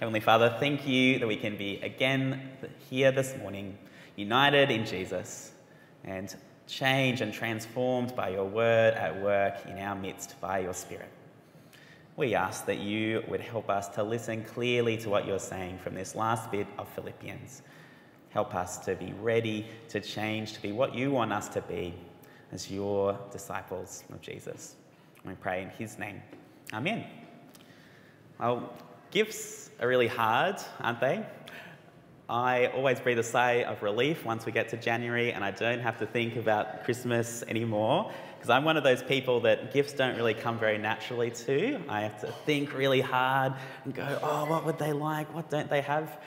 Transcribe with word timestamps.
Heavenly 0.00 0.20
Father, 0.20 0.56
thank 0.58 0.88
you 0.88 1.18
that 1.18 1.26
we 1.28 1.36
can 1.36 1.58
be 1.58 1.78
again 1.82 2.40
here 2.88 3.12
this 3.12 3.36
morning, 3.36 3.76
united 4.16 4.70
in 4.70 4.86
Jesus, 4.86 5.52
and 6.04 6.34
changed 6.66 7.20
and 7.20 7.34
transformed 7.34 8.16
by 8.16 8.30
your 8.30 8.46
word 8.46 8.94
at 8.94 9.20
work 9.20 9.56
in 9.68 9.76
our 9.76 9.94
midst 9.94 10.40
by 10.40 10.60
your 10.60 10.72
Spirit. 10.72 11.10
We 12.16 12.34
ask 12.34 12.64
that 12.64 12.78
you 12.78 13.22
would 13.28 13.42
help 13.42 13.68
us 13.68 13.88
to 13.88 14.02
listen 14.02 14.42
clearly 14.42 14.96
to 14.96 15.10
what 15.10 15.26
you're 15.26 15.38
saying 15.38 15.80
from 15.80 15.94
this 15.94 16.14
last 16.14 16.50
bit 16.50 16.66
of 16.78 16.88
Philippians. 16.88 17.60
Help 18.30 18.54
us 18.54 18.78
to 18.86 18.94
be 18.94 19.12
ready 19.20 19.66
to 19.90 20.00
change 20.00 20.54
to 20.54 20.62
be 20.62 20.72
what 20.72 20.94
you 20.94 21.10
want 21.10 21.30
us 21.30 21.50
to 21.50 21.60
be 21.60 21.92
as 22.52 22.70
your 22.70 23.18
disciples 23.30 24.04
of 24.10 24.22
Jesus. 24.22 24.76
We 25.26 25.34
pray 25.34 25.60
in 25.60 25.68
his 25.68 25.98
name. 25.98 26.22
Amen. 26.72 27.04
Well, 28.38 28.72
gifts 29.10 29.70
are 29.80 29.88
really 29.88 30.06
hard, 30.06 30.56
aren't 30.80 31.00
they? 31.00 31.24
I 32.28 32.66
always 32.68 33.00
breathe 33.00 33.18
a 33.18 33.24
sigh 33.24 33.64
of 33.64 33.82
relief 33.82 34.24
once 34.24 34.46
we 34.46 34.52
get 34.52 34.68
to 34.68 34.76
January 34.76 35.32
and 35.32 35.44
I 35.44 35.50
don't 35.50 35.80
have 35.80 35.98
to 35.98 36.06
think 36.06 36.36
about 36.36 36.84
Christmas 36.84 37.42
anymore 37.48 38.12
because 38.38 38.50
I'm 38.50 38.64
one 38.64 38.76
of 38.76 38.84
those 38.84 39.02
people 39.02 39.40
that 39.40 39.72
gifts 39.72 39.92
don't 39.94 40.16
really 40.16 40.34
come 40.34 40.58
very 40.58 40.78
naturally 40.78 41.30
to. 41.32 41.80
I 41.88 42.02
have 42.02 42.20
to 42.20 42.28
think 42.46 42.72
really 42.72 43.00
hard 43.00 43.54
and 43.84 43.92
go, 43.92 44.18
oh, 44.22 44.44
what 44.44 44.64
would 44.64 44.78
they 44.78 44.92
like? 44.92 45.34
What 45.34 45.50
don't 45.50 45.68
they 45.68 45.80
have? 45.80 46.20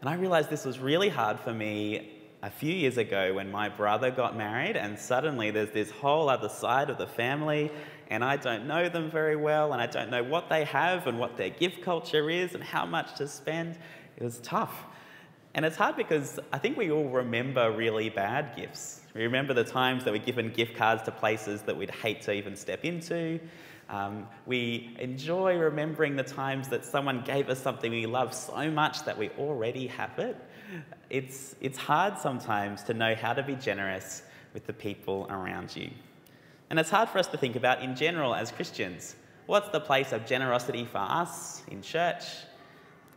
And 0.00 0.10
I 0.10 0.14
realized 0.14 0.50
this 0.50 0.64
was 0.64 0.80
really 0.80 1.08
hard 1.08 1.38
for 1.38 1.54
me 1.54 2.10
a 2.42 2.50
few 2.50 2.74
years 2.74 2.98
ago 2.98 3.32
when 3.32 3.50
my 3.50 3.70
brother 3.70 4.10
got 4.10 4.36
married, 4.36 4.76
and 4.76 4.98
suddenly 4.98 5.50
there's 5.50 5.70
this 5.70 5.90
whole 5.90 6.28
other 6.28 6.50
side 6.50 6.90
of 6.90 6.98
the 6.98 7.06
family, 7.06 7.70
and 8.14 8.24
I 8.24 8.36
don't 8.36 8.68
know 8.68 8.88
them 8.88 9.10
very 9.10 9.34
well, 9.34 9.72
and 9.72 9.82
I 9.82 9.86
don't 9.86 10.08
know 10.08 10.22
what 10.22 10.48
they 10.48 10.62
have 10.66 11.08
and 11.08 11.18
what 11.18 11.36
their 11.36 11.50
gift 11.50 11.82
culture 11.82 12.30
is 12.30 12.54
and 12.54 12.62
how 12.62 12.86
much 12.86 13.16
to 13.16 13.26
spend. 13.26 13.76
It 14.16 14.22
was 14.22 14.38
tough. 14.38 14.84
And 15.54 15.64
it's 15.64 15.76
hard 15.76 15.96
because 15.96 16.38
I 16.52 16.58
think 16.58 16.76
we 16.76 16.92
all 16.92 17.08
remember 17.08 17.72
really 17.72 18.10
bad 18.10 18.54
gifts. 18.56 19.00
We 19.14 19.22
remember 19.22 19.52
the 19.52 19.64
times 19.64 20.04
that 20.04 20.12
we're 20.12 20.24
given 20.24 20.50
gift 20.50 20.76
cards 20.76 21.02
to 21.02 21.10
places 21.10 21.62
that 21.62 21.76
we'd 21.76 21.90
hate 21.90 22.22
to 22.22 22.32
even 22.32 22.54
step 22.54 22.84
into. 22.84 23.40
Um, 23.88 24.28
we 24.46 24.96
enjoy 25.00 25.56
remembering 25.56 26.14
the 26.14 26.22
times 26.22 26.68
that 26.68 26.84
someone 26.84 27.22
gave 27.24 27.48
us 27.48 27.60
something 27.60 27.90
we 27.90 28.06
love 28.06 28.32
so 28.32 28.70
much 28.70 29.04
that 29.06 29.18
we 29.18 29.30
already 29.30 29.88
have 29.88 30.16
it. 30.20 30.36
It's, 31.10 31.56
it's 31.60 31.78
hard 31.78 32.16
sometimes 32.18 32.84
to 32.84 32.94
know 32.94 33.16
how 33.16 33.32
to 33.32 33.42
be 33.42 33.56
generous 33.56 34.22
with 34.52 34.66
the 34.66 34.72
people 34.72 35.26
around 35.30 35.74
you. 35.74 35.90
And 36.74 36.80
it's 36.80 36.90
hard 36.90 37.08
for 37.08 37.20
us 37.20 37.28
to 37.28 37.36
think 37.36 37.54
about 37.54 37.84
in 37.84 37.94
general 37.94 38.34
as 38.34 38.50
Christians. 38.50 39.14
What's 39.46 39.68
the 39.68 39.78
place 39.78 40.10
of 40.10 40.26
generosity 40.26 40.84
for 40.84 40.98
us 40.98 41.62
in 41.70 41.82
church? 41.82 42.24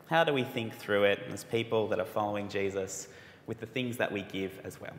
How 0.05 0.23
do 0.23 0.31
we 0.31 0.43
think 0.43 0.75
through 0.75 1.05
it 1.05 1.23
as 1.31 1.43
people 1.43 1.87
that 1.87 1.99
are 1.99 2.05
following 2.05 2.49
Jesus 2.49 3.07
with 3.47 3.59
the 3.59 3.65
things 3.65 3.97
that 3.97 4.11
we 4.11 4.21
give 4.21 4.61
as 4.63 4.79
well? 4.79 4.93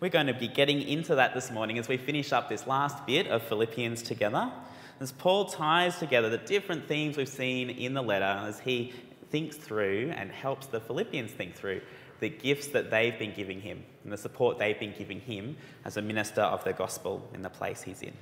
We're 0.00 0.10
going 0.10 0.26
to 0.26 0.34
be 0.34 0.48
getting 0.48 0.82
into 0.82 1.14
that 1.14 1.32
this 1.32 1.50
morning 1.50 1.78
as 1.78 1.88
we 1.88 1.96
finish 1.96 2.30
up 2.30 2.50
this 2.50 2.66
last 2.66 3.06
bit 3.06 3.26
of 3.28 3.42
Philippians 3.42 4.02
together. 4.02 4.52
As 5.00 5.12
Paul 5.12 5.46
ties 5.46 5.98
together 5.98 6.28
the 6.28 6.36
different 6.36 6.86
themes 6.86 7.16
we've 7.16 7.26
seen 7.26 7.70
in 7.70 7.94
the 7.94 8.02
letter, 8.02 8.44
as 8.46 8.60
he 8.60 8.92
thinks 9.30 9.56
through 9.56 10.12
and 10.14 10.30
helps 10.30 10.66
the 10.66 10.78
Philippians 10.78 11.30
think 11.30 11.54
through 11.54 11.80
the 12.22 12.28
gifts 12.28 12.68
that 12.68 12.88
they've 12.88 13.18
been 13.18 13.34
giving 13.34 13.60
him 13.60 13.82
and 14.04 14.12
the 14.12 14.16
support 14.16 14.56
they've 14.56 14.78
been 14.78 14.94
giving 14.96 15.18
him 15.18 15.56
as 15.84 15.96
a 15.96 16.02
minister 16.02 16.40
of 16.40 16.62
the 16.62 16.72
gospel 16.72 17.28
in 17.34 17.42
the 17.42 17.50
place 17.50 17.82
he's 17.82 18.00
in. 18.00 18.12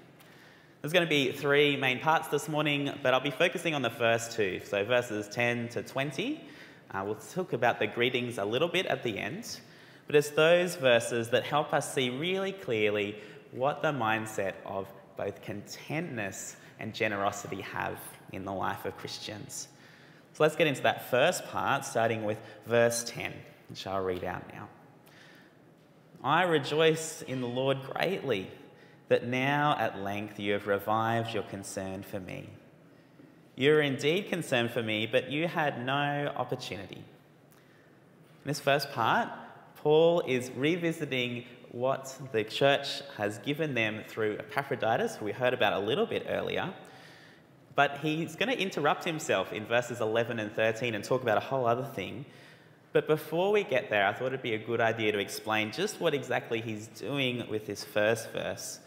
There's 0.80 0.94
going 0.94 1.04
to 1.04 1.10
be 1.10 1.32
three 1.32 1.76
main 1.76 2.00
parts 2.00 2.28
this 2.28 2.48
morning, 2.48 2.90
but 3.02 3.12
I'll 3.12 3.20
be 3.20 3.30
focusing 3.30 3.74
on 3.74 3.82
the 3.82 3.90
first 3.90 4.32
two. 4.32 4.62
So, 4.64 4.86
verses 4.86 5.28
10 5.28 5.68
to 5.68 5.82
20. 5.82 6.42
Uh, 6.90 7.02
we'll 7.04 7.16
talk 7.16 7.52
about 7.52 7.78
the 7.78 7.86
greetings 7.86 8.38
a 8.38 8.44
little 8.44 8.68
bit 8.68 8.86
at 8.86 9.02
the 9.02 9.18
end, 9.18 9.60
but 10.06 10.16
it's 10.16 10.30
those 10.30 10.76
verses 10.76 11.28
that 11.28 11.44
help 11.44 11.74
us 11.74 11.92
see 11.92 12.08
really 12.08 12.52
clearly 12.52 13.16
what 13.52 13.82
the 13.82 13.92
mindset 13.92 14.54
of 14.64 14.88
both 15.18 15.42
contentness 15.42 16.56
and 16.78 16.94
generosity 16.94 17.60
have 17.60 17.98
in 18.32 18.46
the 18.46 18.52
life 18.52 18.86
of 18.86 18.96
Christians. 18.96 19.68
So, 20.32 20.42
let's 20.42 20.56
get 20.56 20.68
into 20.68 20.80
that 20.84 21.10
first 21.10 21.44
part, 21.48 21.84
starting 21.84 22.24
with 22.24 22.38
verse 22.64 23.04
10, 23.04 23.34
which 23.70 23.86
I'll 23.86 24.02
read 24.02 24.24
out 24.24 24.42
now. 24.52 24.68
I 26.22 26.42
rejoice 26.42 27.22
in 27.22 27.40
the 27.40 27.48
Lord 27.48 27.78
greatly 27.82 28.50
that 29.08 29.26
now 29.26 29.76
at 29.78 30.00
length 30.00 30.38
you 30.38 30.52
have 30.52 30.66
revived 30.66 31.32
your 31.32 31.44
concern 31.44 32.02
for 32.02 32.20
me. 32.20 32.50
You 33.56 33.72
were 33.72 33.80
indeed 33.80 34.28
concerned 34.28 34.70
for 34.70 34.82
me, 34.82 35.06
but 35.06 35.30
you 35.30 35.48
had 35.48 35.84
no 35.84 36.32
opportunity. 36.36 36.96
In 36.96 38.46
this 38.46 38.60
first 38.60 38.90
part, 38.92 39.28
Paul 39.76 40.22
is 40.26 40.50
revisiting 40.50 41.44
what 41.72 42.16
the 42.32 42.44
church 42.44 43.02
has 43.16 43.38
given 43.38 43.74
them 43.74 44.02
through 44.08 44.38
Epaphroditus, 44.38 45.16
who 45.16 45.24
we 45.24 45.32
heard 45.32 45.54
about 45.54 45.72
a 45.72 45.78
little 45.78 46.06
bit 46.06 46.26
earlier. 46.28 46.72
But 47.74 47.98
he's 47.98 48.36
going 48.36 48.50
to 48.50 48.60
interrupt 48.60 49.04
himself 49.04 49.52
in 49.52 49.64
verses 49.64 50.00
11 50.00 50.38
and 50.38 50.52
13 50.52 50.94
and 50.94 51.04
talk 51.04 51.22
about 51.22 51.38
a 51.38 51.40
whole 51.40 51.66
other 51.66 51.84
thing. 51.84 52.24
But 52.92 53.06
before 53.06 53.52
we 53.52 53.62
get 53.62 53.88
there, 53.88 54.06
I 54.06 54.12
thought 54.12 54.28
it'd 54.28 54.42
be 54.42 54.54
a 54.54 54.58
good 54.58 54.80
idea 54.80 55.12
to 55.12 55.18
explain 55.18 55.70
just 55.70 56.00
what 56.00 56.12
exactly 56.12 56.60
he's 56.60 56.88
doing 56.88 57.48
with 57.48 57.66
this 57.66 57.84
first 57.84 58.30
verse 58.30 58.80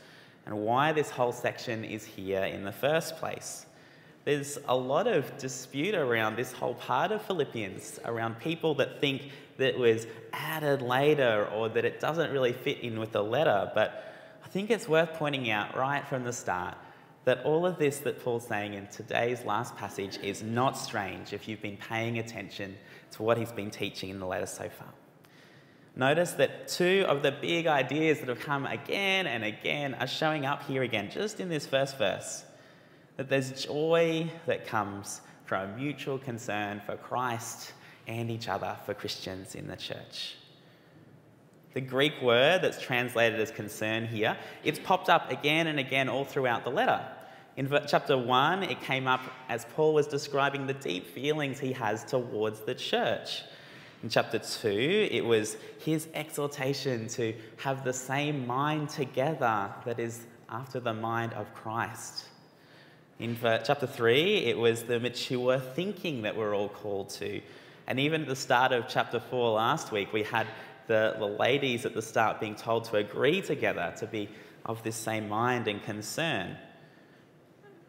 and 0.45 0.57
why 0.59 0.91
this 0.91 1.09
whole 1.09 1.31
section 1.31 1.85
is 1.85 2.03
here 2.03 2.43
in 2.43 2.65
the 2.65 2.71
first 2.71 3.15
place. 3.15 3.65
There's 4.25 4.57
a 4.67 4.75
lot 4.75 5.07
of 5.07 5.37
dispute 5.37 5.95
around 5.95 6.35
this 6.35 6.51
whole 6.51 6.75
part 6.75 7.11
of 7.11 7.21
Philippians, 7.21 7.99
around 8.03 8.39
people 8.39 8.75
that 8.75 8.99
think 8.99 9.31
that 9.57 9.75
it 9.75 9.79
was 9.79 10.05
added 10.33 10.81
later 10.81 11.47
or 11.53 11.69
that 11.69 11.85
it 11.85 11.99
doesn't 11.99 12.31
really 12.31 12.53
fit 12.53 12.79
in 12.79 12.99
with 12.99 13.13
the 13.13 13.23
letter. 13.23 13.71
But 13.73 14.03
I 14.43 14.49
think 14.49 14.69
it's 14.69 14.87
worth 14.87 15.13
pointing 15.13 15.49
out 15.49 15.77
right 15.77 16.05
from 16.05 16.23
the 16.25 16.33
start 16.33 16.75
that 17.25 17.43
all 17.45 17.65
of 17.65 17.77
this 17.77 17.99
that 17.99 18.23
Paul's 18.23 18.45
saying 18.45 18.73
in 18.73 18.87
today's 18.87 19.45
last 19.45 19.75
passage 19.77 20.17
is 20.21 20.43
not 20.43 20.77
strange 20.77 21.33
if 21.33 21.47
you've 21.47 21.61
been 21.61 21.77
paying 21.77 22.19
attention 22.19 22.75
to 23.11 23.23
what 23.23 23.37
he's 23.37 23.51
been 23.51 23.71
teaching 23.71 24.09
in 24.09 24.19
the 24.19 24.25
letter 24.25 24.45
so 24.45 24.69
far. 24.69 24.89
Notice 25.95 26.31
that 26.33 26.67
two 26.67 27.05
of 27.07 27.21
the 27.21 27.31
big 27.31 27.67
ideas 27.67 28.19
that 28.19 28.27
have 28.27 28.39
come 28.39 28.65
again 28.65 29.27
and 29.27 29.43
again 29.43 29.93
are 29.95 30.07
showing 30.07 30.45
up 30.45 30.63
here 30.63 30.81
again, 30.81 31.09
just 31.11 31.39
in 31.39 31.49
this 31.49 31.67
first 31.67 31.97
verse. 31.97 32.43
That 33.17 33.29
there's 33.29 33.63
joy 33.63 34.29
that 34.47 34.65
comes 34.65 35.21
from 35.45 35.69
a 35.69 35.77
mutual 35.77 36.17
concern 36.17 36.81
for 36.85 36.97
Christ 36.97 37.73
and 38.07 38.31
each 38.31 38.49
other, 38.49 38.75
for 38.85 38.95
Christians 38.95 39.53
in 39.53 39.67
the 39.67 39.75
church. 39.75 40.35
The 41.73 41.81
Greek 41.81 42.21
word 42.21 42.61
that's 42.61 42.79
translated 42.81 43.39
as 43.39 43.49
concern 43.49 44.05
here, 44.05 44.37
it's 44.63 44.79
popped 44.79 45.09
up 45.09 45.31
again 45.31 45.67
and 45.67 45.79
again 45.79 46.07
all 46.07 46.23
throughout 46.25 46.63
the 46.63 46.69
letter. 46.69 47.01
In 47.55 47.69
chapter 47.87 48.17
1, 48.17 48.63
it 48.63 48.81
came 48.81 49.07
up 49.07 49.21
as 49.49 49.65
Paul 49.75 49.93
was 49.93 50.07
describing 50.07 50.67
the 50.67 50.73
deep 50.73 51.07
feelings 51.07 51.59
he 51.59 51.71
has 51.73 52.03
towards 52.03 52.61
the 52.61 52.75
church. 52.75 53.43
In 54.01 54.09
chapter 54.09 54.39
2, 54.39 55.09
it 55.11 55.23
was 55.23 55.57
his 55.79 56.07
exhortation 56.13 57.07
to 57.09 57.33
have 57.57 57.83
the 57.83 57.93
same 57.93 58.45
mind 58.45 58.89
together 58.89 59.71
that 59.85 59.99
is 59.99 60.25
after 60.49 60.79
the 60.79 60.93
mind 60.93 61.33
of 61.33 61.51
Christ. 61.53 62.25
In 63.19 63.37
chapter 63.41 63.87
3, 63.87 64.45
it 64.45 64.57
was 64.57 64.83
the 64.83 64.99
mature 64.99 65.59
thinking 65.59 66.23
that 66.23 66.35
we're 66.35 66.55
all 66.55 66.69
called 66.69 67.09
to. 67.11 67.41
And 67.87 67.99
even 67.99 68.23
at 68.23 68.27
the 68.27 68.35
start 68.35 68.71
of 68.71 68.87
chapter 68.87 69.19
4 69.19 69.51
last 69.51 69.91
week, 69.91 70.11
we 70.11 70.23
had 70.23 70.47
the, 70.87 71.15
the 71.17 71.25
ladies 71.25 71.85
at 71.85 71.93
the 71.93 72.01
start 72.01 72.39
being 72.39 72.55
told 72.55 72.85
to 72.85 72.97
agree 72.97 73.41
together 73.41 73.93
to 73.97 74.07
be 74.07 74.29
of 74.65 74.83
this 74.83 74.95
same 74.95 75.29
mind 75.29 75.67
and 75.67 75.83
concern. 75.83 76.57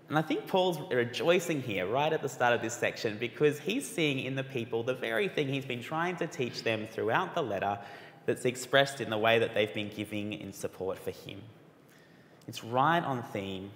And 0.09 0.19
I 0.19 0.23
think 0.23 0.47
Paul's 0.47 0.79
rejoicing 0.93 1.63
here 1.63 1.87
right 1.87 2.13
at 2.13 2.21
the 2.21 2.29
start 2.29 2.55
of 2.55 2.61
this 2.61 2.75
section 2.75 3.17
because 3.19 3.59
he's 3.59 3.89
seeing 3.89 4.21
in 4.21 4.35
the 4.35 4.45
people 4.45 4.83
the 4.83 4.95
very 4.95 5.29
thing 5.29 5.49
he's 5.49 5.65
been 5.65 5.83
trying 5.83 6.17
to 6.17 6.27
teach 6.27 6.63
them 6.63 6.87
throughout 6.87 7.35
the 7.35 7.43
letter 7.43 7.79
that's 8.27 8.45
expressed 8.45 9.01
in 9.01 9.11
the 9.11 9.19
way 9.19 9.39
that 9.39 9.55
they've 9.55 9.73
been 9.73 9.91
giving 9.95 10.33
in 10.35 10.53
support 10.53 10.99
for 10.99 11.11
him. 11.11 11.41
It's 12.47 12.63
right 12.63 13.03
on 13.03 13.23
theme 13.23 13.71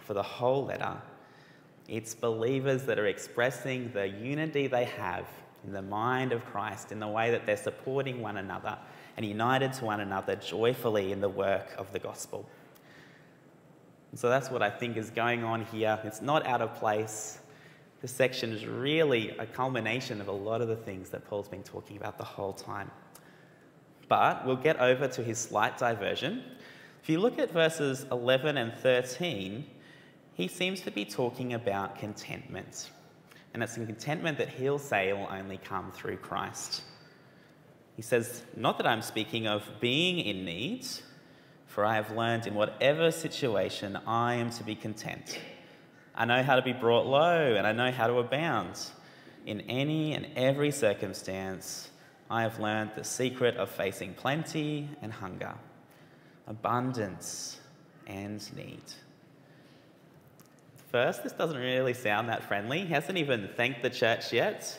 for 0.00 0.14
the 0.14 0.22
whole 0.22 0.66
letter. 0.66 0.96
It's 1.88 2.14
believers 2.14 2.84
that 2.84 2.98
are 2.98 3.06
expressing 3.06 3.92
the 3.92 4.06
unity 4.06 4.66
they 4.66 4.84
have 4.84 5.26
in 5.64 5.72
the 5.72 5.82
mind 5.82 6.32
of 6.32 6.44
Christ 6.46 6.92
in 6.92 7.00
the 7.00 7.08
way 7.08 7.30
that 7.30 7.46
they're 7.46 7.56
supporting 7.56 8.20
one 8.20 8.38
another 8.38 8.78
and 9.16 9.26
united 9.26 9.72
to 9.74 9.84
one 9.84 10.00
another 10.00 10.36
joyfully 10.36 11.12
in 11.12 11.20
the 11.20 11.28
work 11.28 11.74
of 11.76 11.92
the 11.92 11.98
gospel. 11.98 12.46
So 14.14 14.28
that's 14.28 14.50
what 14.50 14.62
I 14.62 14.70
think 14.70 14.96
is 14.96 15.10
going 15.10 15.44
on 15.44 15.64
here. 15.66 15.98
It's 16.04 16.22
not 16.22 16.46
out 16.46 16.60
of 16.62 16.74
place. 16.74 17.38
This 18.00 18.10
section 18.10 18.52
is 18.52 18.66
really 18.66 19.36
a 19.38 19.46
culmination 19.46 20.20
of 20.20 20.28
a 20.28 20.32
lot 20.32 20.62
of 20.62 20.68
the 20.68 20.76
things 20.76 21.10
that 21.10 21.28
Paul's 21.28 21.48
been 21.48 21.62
talking 21.62 21.96
about 21.96 22.18
the 22.18 22.24
whole 22.24 22.52
time. 22.52 22.90
But 24.08 24.44
we'll 24.46 24.56
get 24.56 24.80
over 24.80 25.06
to 25.06 25.22
his 25.22 25.38
slight 25.38 25.78
diversion. 25.78 26.42
If 27.02 27.08
you 27.08 27.20
look 27.20 27.38
at 27.38 27.50
verses 27.52 28.06
11 28.10 28.56
and 28.56 28.72
13, 28.74 29.64
he 30.34 30.48
seems 30.48 30.80
to 30.80 30.90
be 30.90 31.04
talking 31.04 31.54
about 31.54 31.98
contentment. 31.98 32.90
And 33.52 33.62
it's 33.62 33.76
a 33.76 33.84
contentment 33.84 34.38
that 34.38 34.48
he'll 34.48 34.78
say 34.78 35.12
will 35.12 35.28
only 35.30 35.58
come 35.58 35.90
through 35.92 36.18
Christ. 36.18 36.82
He 37.96 38.02
says, 38.02 38.42
Not 38.56 38.78
that 38.78 38.86
I'm 38.86 39.02
speaking 39.02 39.46
of 39.46 39.68
being 39.80 40.20
in 40.20 40.44
need, 40.44 40.86
for 41.66 41.84
I 41.84 41.96
have 41.96 42.10
learned 42.12 42.46
in 42.46 42.54
whatever 42.54 43.10
situation 43.10 43.98
I 44.06 44.34
am 44.34 44.50
to 44.50 44.64
be 44.64 44.74
content. 44.74 45.38
I 46.14 46.24
know 46.24 46.42
how 46.42 46.56
to 46.56 46.62
be 46.62 46.72
brought 46.72 47.06
low, 47.06 47.54
and 47.56 47.66
I 47.66 47.72
know 47.72 47.90
how 47.90 48.06
to 48.06 48.18
abound. 48.18 48.78
In 49.46 49.62
any 49.62 50.12
and 50.14 50.26
every 50.36 50.70
circumstance, 50.70 51.90
I 52.28 52.42
have 52.42 52.60
learned 52.60 52.92
the 52.94 53.04
secret 53.04 53.56
of 53.56 53.70
facing 53.70 54.14
plenty 54.14 54.88
and 55.02 55.12
hunger, 55.12 55.54
abundance 56.46 57.58
and 58.06 58.56
need. 58.56 58.82
First, 60.90 61.22
this 61.22 61.32
doesn't 61.32 61.56
really 61.56 61.94
sound 61.94 62.28
that 62.30 62.42
friendly. 62.42 62.80
He 62.80 62.92
hasn't 62.92 63.16
even 63.16 63.48
thanked 63.56 63.82
the 63.82 63.90
church 63.90 64.32
yet. 64.32 64.76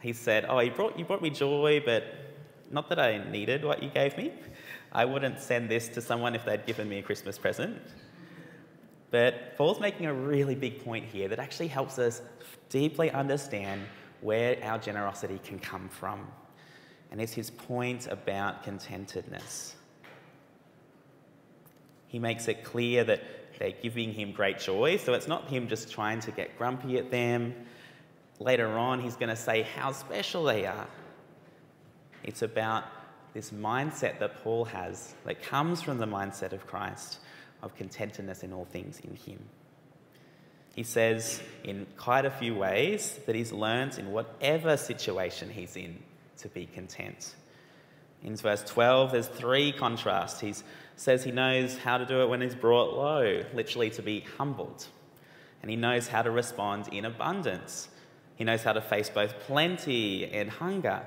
He 0.00 0.12
said, 0.12 0.44
Oh, 0.48 0.58
you 0.58 0.72
brought, 0.72 0.98
you 0.98 1.04
brought 1.04 1.22
me 1.22 1.30
joy, 1.30 1.80
but 1.84 2.02
not 2.72 2.88
that 2.88 2.98
I 2.98 3.18
needed 3.30 3.64
what 3.64 3.80
you 3.80 3.88
gave 3.88 4.16
me. 4.16 4.32
I 4.90 5.04
wouldn't 5.04 5.38
send 5.38 5.68
this 5.68 5.88
to 5.90 6.00
someone 6.00 6.34
if 6.34 6.44
they'd 6.44 6.66
given 6.66 6.88
me 6.88 6.98
a 6.98 7.02
Christmas 7.02 7.38
present. 7.38 7.80
But 9.12 9.56
Paul's 9.56 9.78
making 9.78 10.06
a 10.06 10.14
really 10.14 10.56
big 10.56 10.82
point 10.84 11.04
here 11.04 11.28
that 11.28 11.38
actually 11.38 11.68
helps 11.68 11.98
us 11.98 12.22
deeply 12.68 13.12
understand 13.12 13.82
where 14.20 14.58
our 14.64 14.78
generosity 14.78 15.38
can 15.44 15.60
come 15.60 15.88
from. 15.88 16.26
And 17.12 17.20
it's 17.20 17.34
his 17.34 17.50
point 17.50 18.08
about 18.08 18.64
contentedness. 18.64 19.74
He 22.08 22.18
makes 22.18 22.48
it 22.48 22.64
clear 22.64 23.04
that 23.04 23.22
they're 23.62 23.70
giving 23.70 24.12
him 24.12 24.32
great 24.32 24.58
joy, 24.58 24.96
so 24.96 25.14
it's 25.14 25.28
not 25.28 25.46
him 25.46 25.68
just 25.68 25.92
trying 25.92 26.18
to 26.18 26.32
get 26.32 26.58
grumpy 26.58 26.98
at 26.98 27.12
them. 27.12 27.54
Later 28.40 28.66
on, 28.66 29.00
he's 29.00 29.14
going 29.14 29.28
to 29.28 29.36
say 29.36 29.62
how 29.62 29.92
special 29.92 30.42
they 30.42 30.66
are. 30.66 30.88
It's 32.24 32.42
about 32.42 32.82
this 33.34 33.52
mindset 33.52 34.18
that 34.18 34.42
Paul 34.42 34.64
has 34.64 35.14
that 35.24 35.44
comes 35.44 35.80
from 35.80 35.98
the 35.98 36.06
mindset 36.06 36.52
of 36.52 36.66
Christ 36.66 37.20
of 37.62 37.76
contentedness 37.76 38.42
in 38.42 38.52
all 38.52 38.64
things 38.64 38.98
in 38.98 39.14
him. 39.14 39.38
He 40.74 40.82
says 40.82 41.40
in 41.62 41.86
quite 41.96 42.24
a 42.24 42.32
few 42.32 42.56
ways 42.56 43.20
that 43.26 43.36
he's 43.36 43.52
learnt 43.52 43.96
in 43.96 44.10
whatever 44.10 44.76
situation 44.76 45.48
he's 45.48 45.76
in 45.76 46.02
to 46.38 46.48
be 46.48 46.66
content. 46.66 47.36
In 48.24 48.36
verse 48.36 48.62
12, 48.62 49.12
there's 49.12 49.26
three 49.26 49.72
contrasts. 49.72 50.40
He 50.40 50.54
says 50.96 51.24
he 51.24 51.32
knows 51.32 51.76
how 51.78 51.98
to 51.98 52.06
do 52.06 52.22
it 52.22 52.28
when 52.28 52.40
he's 52.40 52.54
brought 52.54 52.94
low, 52.96 53.42
literally 53.52 53.90
to 53.90 54.02
be 54.02 54.20
humbled. 54.38 54.86
And 55.60 55.70
he 55.70 55.76
knows 55.76 56.08
how 56.08 56.22
to 56.22 56.30
respond 56.30 56.88
in 56.88 57.04
abundance. 57.04 57.88
He 58.36 58.44
knows 58.44 58.62
how 58.62 58.72
to 58.72 58.80
face 58.80 59.08
both 59.08 59.38
plenty 59.40 60.26
and 60.26 60.50
hunger. 60.50 61.02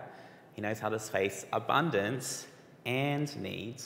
He 0.53 0.62
knows 0.62 0.79
how 0.79 0.89
to 0.89 1.00
face 1.00 1.45
abundance 1.51 2.47
and 2.85 3.35
need. 3.41 3.81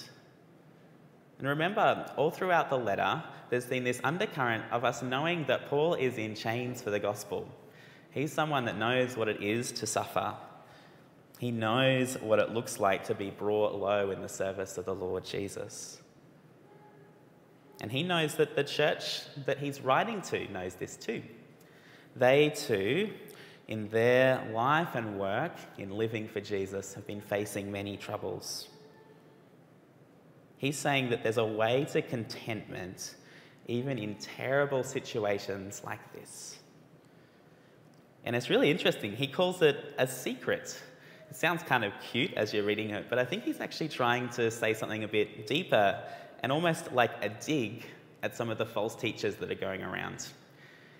And 1.40 1.48
remember, 1.48 2.12
all 2.18 2.32
throughout 2.32 2.70
the 2.70 2.78
letter, 2.78 3.24
there's 3.50 3.66
been 3.66 3.84
this 3.84 4.02
undercurrent 4.04 4.66
of 4.72 4.84
us 4.84 5.02
knowing 5.02 5.46
that 5.46 5.68
Paul 5.70 5.94
is 5.94 6.18
in 6.18 6.36
chains 6.36 6.82
for 6.82 6.90
the 6.90 7.00
gospel. 7.00 7.48
He's 8.12 8.34
someone 8.34 8.66
that 8.66 8.78
knows 8.78 9.16
what 9.16 9.30
it 9.30 9.42
is 9.42 9.72
to 9.74 9.88
suffer. 9.88 10.36
He 11.40 11.52
knows 11.52 12.16
what 12.20 12.38
it 12.40 12.52
looks 12.52 12.80
like 12.80 13.06
to 13.06 13.16
be 13.16 13.32
brought 13.32 13.74
low 13.74 14.12
in 14.12 14.22
the 14.22 14.30
service 14.30 14.78
of 14.78 14.86
the 14.86 14.94
Lord 14.94 15.24
Jesus. 15.24 16.02
And 17.82 17.92
he 17.92 18.04
knows 18.04 18.36
that 18.36 18.56
the 18.58 18.64
church 18.64 19.22
that 19.46 19.58
he's 19.58 19.80
writing 19.80 20.22
to 20.24 20.52
knows 20.52 20.76
this 20.76 20.98
too. 20.98 21.24
They 22.16 22.50
too 22.50 23.12
in 23.70 23.88
their 23.88 24.46
life 24.52 24.96
and 24.96 25.18
work 25.18 25.54
in 25.78 25.92
living 25.92 26.28
for 26.28 26.42
Jesus 26.42 26.94
have 26.96 27.08
been 27.08 27.22
facing 27.22 27.72
many 27.72 27.96
troubles. 27.96 28.68
He's 30.58 30.78
saying 30.78 31.10
that 31.12 31.24
there's 31.24 31.38
a 31.38 31.46
way 31.46 31.86
to 31.94 32.02
contentment 32.02 33.16
even 33.68 33.98
in 33.98 34.16
terrible 34.16 34.84
situations 34.84 35.84
like 35.86 36.02
this. 36.12 36.58
And 38.26 38.36
it's 38.36 38.50
really 38.50 38.70
interesting. 38.72 39.14
He 39.14 39.28
calls 39.28 39.62
it 39.62 39.94
a 39.98 40.06
secret. 40.06 40.78
It 41.30 41.36
sounds 41.36 41.62
kind 41.64 41.86
of 41.86 41.94
cute 42.12 42.34
as 42.34 42.54
you're 42.54 42.64
reading 42.64 42.90
it, 42.90 43.06
but 43.10 43.20
I 43.20 43.26
think 43.26 43.44
he's 43.44 43.62
actually 43.62 43.90
trying 43.90 44.30
to 44.30 44.50
say 44.50 44.74
something 44.74 45.04
a 45.04 45.08
bit 45.08 45.46
deeper 45.46 46.02
and 46.42 46.52
almost 46.52 46.92
like 46.92 47.12
a 47.22 47.30
dig 47.30 47.86
at 48.24 48.36
some 48.36 48.50
of 48.50 48.58
the 48.58 48.66
false 48.66 48.96
teachers 48.96 49.36
that 49.36 49.52
are 49.52 49.56
going 49.56 49.84
around. 49.84 50.28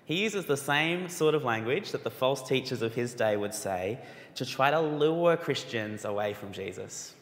He 0.06 0.24
uses 0.24 0.46
the 0.46 0.58
same 0.58 1.10
sort 1.10 1.36
of 1.36 1.44
language 1.44 1.92
that 1.92 2.04
the 2.04 2.10
false 2.10 2.48
teachers 2.48 2.82
of 2.82 2.94
his 2.94 3.14
day 3.14 3.38
would 3.38 3.54
say 3.54 4.00
to 4.36 4.46
try 4.46 4.72
to 4.72 4.80
lure 4.80 5.38
Christians 5.38 6.06
away 6.06 6.34
from 6.34 6.52
Jesus. 6.52 7.14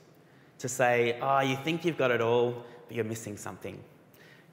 To 0.59 0.69
say, 0.69 1.17
oh, 1.21 1.39
you 1.39 1.55
think 1.57 1.85
you've 1.85 1.97
got 1.97 2.11
it 2.11 2.21
all, 2.21 2.63
but 2.87 2.95
you're 2.95 3.05
missing 3.05 3.37
something. 3.37 3.81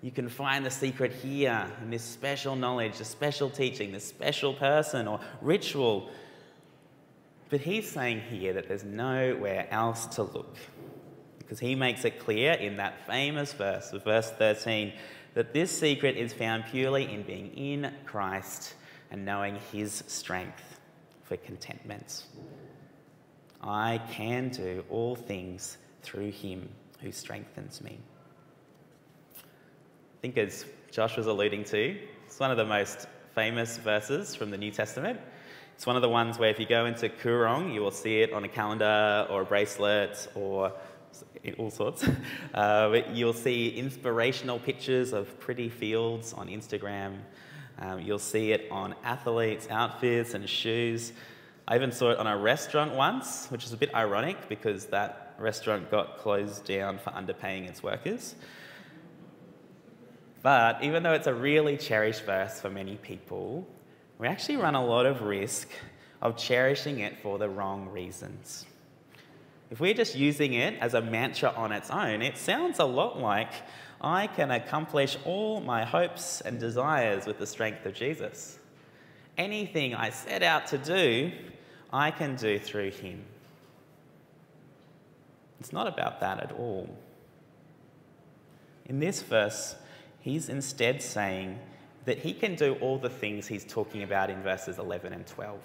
You 0.02 0.10
can 0.10 0.28
find 0.28 0.66
the 0.66 0.70
secret 0.70 1.12
here 1.12 1.66
in 1.80 1.90
this 1.90 2.02
special 2.02 2.56
knowledge, 2.56 2.98
this 2.98 3.08
special 3.08 3.48
teaching, 3.48 3.92
this 3.92 4.06
special 4.06 4.52
person 4.52 5.08
or 5.08 5.18
ritual. 5.40 6.10
But 7.50 7.60
he's 7.60 7.90
saying 7.90 8.20
here 8.20 8.52
that 8.54 8.68
there's 8.68 8.84
nowhere 8.84 9.66
else 9.70 10.06
to 10.16 10.22
look. 10.22 10.56
Because 11.38 11.60
he 11.60 11.74
makes 11.74 12.04
it 12.04 12.18
clear 12.18 12.52
in 12.52 12.78
that 12.78 13.06
famous 13.06 13.52
verse, 13.52 13.90
verse 13.90 14.30
13, 14.30 14.92
that 15.34 15.52
this 15.52 15.70
secret 15.70 16.16
is 16.16 16.32
found 16.32 16.64
purely 16.70 17.12
in 17.12 17.22
being 17.22 17.52
in 17.54 17.92
Christ 18.06 18.74
and 19.10 19.24
knowing 19.24 19.58
his 19.72 20.02
strength 20.06 20.80
for 21.22 21.36
contentment. 21.36 22.24
I 23.62 24.00
can 24.10 24.48
do 24.48 24.84
all 24.90 25.16
things 25.16 25.78
through 26.02 26.30
him 26.30 26.68
who 27.00 27.12
strengthens 27.12 27.80
me. 27.82 27.98
I 29.36 29.40
think, 30.22 30.38
as 30.38 30.64
Josh 30.90 31.16
was 31.16 31.26
alluding 31.26 31.64
to, 31.64 31.98
it's 32.26 32.40
one 32.40 32.50
of 32.50 32.56
the 32.56 32.64
most 32.64 33.06
famous 33.34 33.78
verses 33.78 34.34
from 34.34 34.50
the 34.50 34.58
New 34.58 34.70
Testament. 34.70 35.20
It's 35.74 35.86
one 35.86 35.96
of 35.96 36.02
the 36.02 36.08
ones 36.08 36.38
where 36.38 36.50
if 36.50 36.60
you 36.60 36.66
go 36.66 36.86
into 36.86 37.08
Koorong, 37.08 37.74
you 37.74 37.80
will 37.80 37.90
see 37.90 38.20
it 38.20 38.32
on 38.32 38.44
a 38.44 38.48
calendar 38.48 39.26
or 39.28 39.42
a 39.42 39.44
bracelet 39.44 40.28
or 40.34 40.72
all 41.58 41.70
sorts. 41.70 42.06
Uh, 42.54 43.00
you'll 43.12 43.32
see 43.32 43.70
inspirational 43.70 44.60
pictures 44.60 45.12
of 45.12 45.40
pretty 45.40 45.68
fields 45.68 46.32
on 46.32 46.46
Instagram. 46.46 47.16
Um, 47.80 47.98
you'll 47.98 48.20
see 48.20 48.52
it 48.52 48.68
on 48.70 48.94
athletes' 49.02 49.66
outfits 49.68 50.34
and 50.34 50.48
shoes. 50.48 51.12
I 51.66 51.74
even 51.74 51.90
saw 51.90 52.12
it 52.12 52.18
on 52.18 52.28
a 52.28 52.38
restaurant 52.38 52.94
once, 52.94 53.48
which 53.48 53.64
is 53.64 53.72
a 53.72 53.76
bit 53.76 53.92
ironic 53.92 54.48
because 54.48 54.86
that 54.86 55.34
restaurant 55.36 55.90
got 55.90 56.18
closed 56.18 56.64
down 56.64 56.98
for 56.98 57.10
underpaying 57.10 57.68
its 57.68 57.82
workers. 57.82 58.36
But 60.42 60.84
even 60.84 61.02
though 61.02 61.14
it's 61.14 61.26
a 61.26 61.34
really 61.34 61.76
cherished 61.76 62.24
verse 62.24 62.60
for 62.60 62.70
many 62.70 62.96
people, 62.96 63.66
we 64.24 64.28
actually 64.28 64.56
run 64.56 64.74
a 64.74 64.82
lot 64.82 65.04
of 65.04 65.20
risk 65.20 65.68
of 66.22 66.34
cherishing 66.34 67.00
it 67.00 67.18
for 67.18 67.36
the 67.36 67.46
wrong 67.46 67.90
reasons. 67.90 68.64
If 69.70 69.80
we're 69.80 69.92
just 69.92 70.16
using 70.16 70.54
it 70.54 70.78
as 70.80 70.94
a 70.94 71.02
mantra 71.02 71.52
on 71.54 71.72
its 71.72 71.90
own, 71.90 72.22
it 72.22 72.38
sounds 72.38 72.78
a 72.78 72.86
lot 72.86 73.18
like 73.18 73.52
I 74.00 74.28
can 74.28 74.50
accomplish 74.50 75.18
all 75.26 75.60
my 75.60 75.84
hopes 75.84 76.40
and 76.40 76.58
desires 76.58 77.26
with 77.26 77.38
the 77.38 77.46
strength 77.46 77.84
of 77.84 77.92
Jesus. 77.92 78.58
Anything 79.36 79.94
I 79.94 80.08
set 80.08 80.42
out 80.42 80.68
to 80.68 80.78
do, 80.78 81.30
I 81.92 82.10
can 82.10 82.34
do 82.34 82.58
through 82.58 82.92
Him. 82.92 83.22
It's 85.60 85.70
not 85.70 85.86
about 85.86 86.20
that 86.20 86.42
at 86.42 86.52
all. 86.52 86.88
In 88.86 89.00
this 89.00 89.20
verse, 89.20 89.76
he's 90.20 90.48
instead 90.48 91.02
saying 91.02 91.58
that 92.04 92.18
he 92.18 92.32
can 92.32 92.54
do 92.54 92.74
all 92.80 92.98
the 92.98 93.10
things 93.10 93.46
he's 93.46 93.64
talking 93.64 94.02
about 94.02 94.30
in 94.30 94.42
verses 94.42 94.78
11 94.78 95.12
and 95.12 95.26
12. 95.26 95.58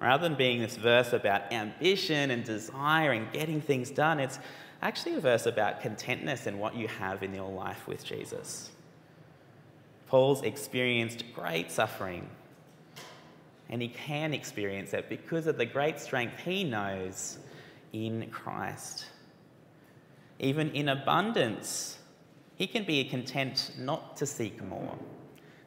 Rather 0.00 0.28
than 0.28 0.36
being 0.36 0.60
this 0.60 0.76
verse 0.76 1.12
about 1.12 1.52
ambition 1.52 2.30
and 2.30 2.44
desire 2.44 3.12
and 3.12 3.32
getting 3.32 3.60
things 3.60 3.90
done, 3.90 4.20
it's 4.20 4.38
actually 4.80 5.14
a 5.14 5.20
verse 5.20 5.46
about 5.46 5.80
contentness 5.80 6.46
and 6.46 6.60
what 6.60 6.76
you 6.76 6.86
have 6.86 7.22
in 7.22 7.34
your 7.34 7.50
life 7.50 7.88
with 7.88 8.04
Jesus. 8.04 8.70
Paul's 10.06 10.42
experienced 10.42 11.24
great 11.34 11.70
suffering, 11.70 12.28
and 13.68 13.82
he 13.82 13.88
can 13.88 14.32
experience 14.32 14.94
it 14.94 15.08
because 15.08 15.46
of 15.46 15.58
the 15.58 15.66
great 15.66 15.98
strength 15.98 16.38
he 16.40 16.64
knows 16.64 17.38
in 17.92 18.30
Christ. 18.30 19.06
Even 20.38 20.70
in 20.70 20.88
abundance, 20.88 21.97
he 22.58 22.66
can 22.66 22.84
be 22.84 23.02
content 23.04 23.72
not 23.78 24.18
to 24.18 24.26
seek 24.26 24.62
more 24.62 24.98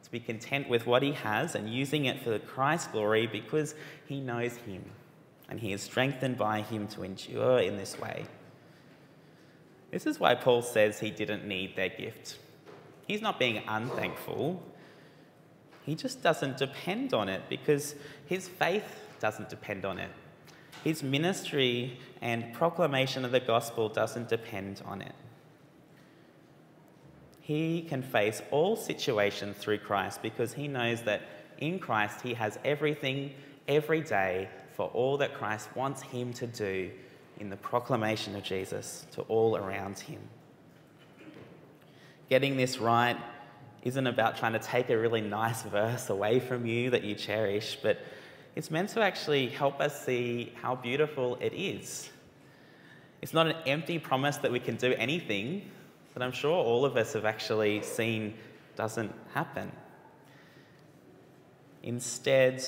to 0.02 0.10
be 0.10 0.20
content 0.20 0.68
with 0.68 0.86
what 0.86 1.02
he 1.02 1.12
has 1.12 1.54
and 1.54 1.72
using 1.72 2.04
it 2.04 2.22
for 2.22 2.38
Christ's 2.38 2.88
glory 2.88 3.26
because 3.26 3.74
he 4.06 4.20
knows 4.20 4.56
him 4.56 4.84
and 5.48 5.60
he 5.60 5.72
is 5.72 5.82
strengthened 5.82 6.36
by 6.36 6.62
him 6.62 6.86
to 6.88 7.02
endure 7.02 7.58
in 7.58 7.76
this 7.76 7.98
way. 7.98 8.26
This 9.90 10.06
is 10.06 10.18
why 10.18 10.34
Paul 10.34 10.62
says 10.62 10.98
he 10.98 11.10
didn't 11.10 11.46
need 11.46 11.76
their 11.76 11.90
gift. 11.90 12.38
He's 13.06 13.20
not 13.20 13.38
being 13.38 13.62
unthankful. 13.68 14.62
he 15.84 15.94
just 15.94 16.22
doesn't 16.22 16.56
depend 16.56 17.12
on 17.12 17.28
it 17.28 17.42
because 17.48 17.94
his 18.26 18.48
faith 18.48 19.00
doesn't 19.20 19.48
depend 19.48 19.84
on 19.84 19.98
it. 19.98 20.10
His 20.84 21.02
ministry 21.02 21.98
and 22.20 22.52
proclamation 22.54 23.24
of 23.24 23.32
the 23.32 23.40
gospel 23.40 23.88
doesn't 23.88 24.28
depend 24.28 24.82
on 24.84 25.02
it. 25.02 25.14
He 27.42 27.82
can 27.82 28.02
face 28.02 28.40
all 28.52 28.76
situations 28.76 29.56
through 29.58 29.78
Christ 29.78 30.22
because 30.22 30.54
he 30.54 30.68
knows 30.68 31.02
that 31.02 31.22
in 31.58 31.80
Christ 31.80 32.22
he 32.22 32.34
has 32.34 32.58
everything 32.64 33.32
every 33.66 34.00
day 34.00 34.48
for 34.74 34.86
all 34.94 35.16
that 35.18 35.34
Christ 35.34 35.68
wants 35.76 36.02
him 36.02 36.32
to 36.34 36.46
do 36.46 36.90
in 37.40 37.50
the 37.50 37.56
proclamation 37.56 38.36
of 38.36 38.44
Jesus 38.44 39.06
to 39.12 39.22
all 39.22 39.56
around 39.56 39.98
him. 39.98 40.20
Getting 42.30 42.56
this 42.56 42.78
right 42.78 43.16
isn't 43.82 44.06
about 44.06 44.36
trying 44.36 44.52
to 44.52 44.60
take 44.60 44.88
a 44.90 44.96
really 44.96 45.20
nice 45.20 45.62
verse 45.62 46.10
away 46.10 46.38
from 46.38 46.64
you 46.64 46.90
that 46.90 47.02
you 47.02 47.16
cherish, 47.16 47.76
but 47.82 47.98
it's 48.54 48.70
meant 48.70 48.90
to 48.90 49.00
actually 49.00 49.48
help 49.48 49.80
us 49.80 50.04
see 50.04 50.52
how 50.62 50.76
beautiful 50.76 51.36
it 51.40 51.52
is. 51.52 52.08
It's 53.20 53.34
not 53.34 53.48
an 53.48 53.56
empty 53.66 53.98
promise 53.98 54.36
that 54.38 54.52
we 54.52 54.60
can 54.60 54.76
do 54.76 54.94
anything 54.94 55.68
that 56.14 56.22
I'm 56.22 56.32
sure 56.32 56.52
all 56.52 56.84
of 56.84 56.96
us 56.96 57.12
have 57.14 57.24
actually 57.24 57.82
seen 57.82 58.34
doesn't 58.76 59.12
happen. 59.34 59.70
Instead, 61.82 62.64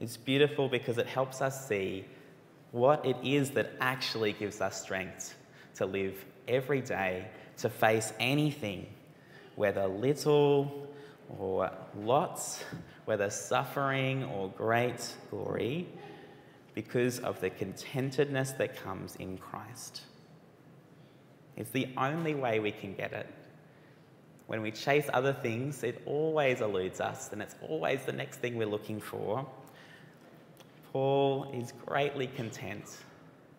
it's 0.00 0.16
beautiful 0.16 0.68
because 0.68 0.98
it 0.98 1.06
helps 1.06 1.40
us 1.40 1.68
see 1.68 2.04
what 2.72 3.04
it 3.04 3.16
is 3.22 3.50
that 3.52 3.70
actually 3.80 4.32
gives 4.32 4.60
us 4.60 4.82
strength 4.82 5.34
to 5.74 5.86
live 5.86 6.24
every 6.48 6.80
day, 6.80 7.26
to 7.58 7.68
face 7.68 8.12
anything, 8.18 8.86
whether 9.56 9.86
little 9.86 10.88
or 11.38 11.70
lots, 11.98 12.62
whether 13.04 13.30
suffering 13.30 14.24
or 14.24 14.48
great 14.50 15.14
glory, 15.30 15.86
because 16.74 17.18
of 17.20 17.40
the 17.40 17.50
contentedness 17.50 18.56
that 18.58 18.76
comes 18.76 19.16
in 19.16 19.38
Christ. 19.38 20.02
It's 21.56 21.70
the 21.70 21.88
only 21.96 22.34
way 22.34 22.60
we 22.60 22.72
can 22.72 22.94
get 22.94 23.12
it. 23.12 23.26
When 24.46 24.62
we 24.62 24.70
chase 24.70 25.08
other 25.12 25.32
things, 25.32 25.82
it 25.82 26.02
always 26.06 26.60
eludes 26.60 27.00
us, 27.00 27.32
and 27.32 27.42
it's 27.42 27.56
always 27.62 28.04
the 28.04 28.12
next 28.12 28.36
thing 28.36 28.56
we're 28.56 28.66
looking 28.66 29.00
for. 29.00 29.46
Paul 30.92 31.50
is 31.52 31.72
greatly 31.84 32.28
content 32.28 32.98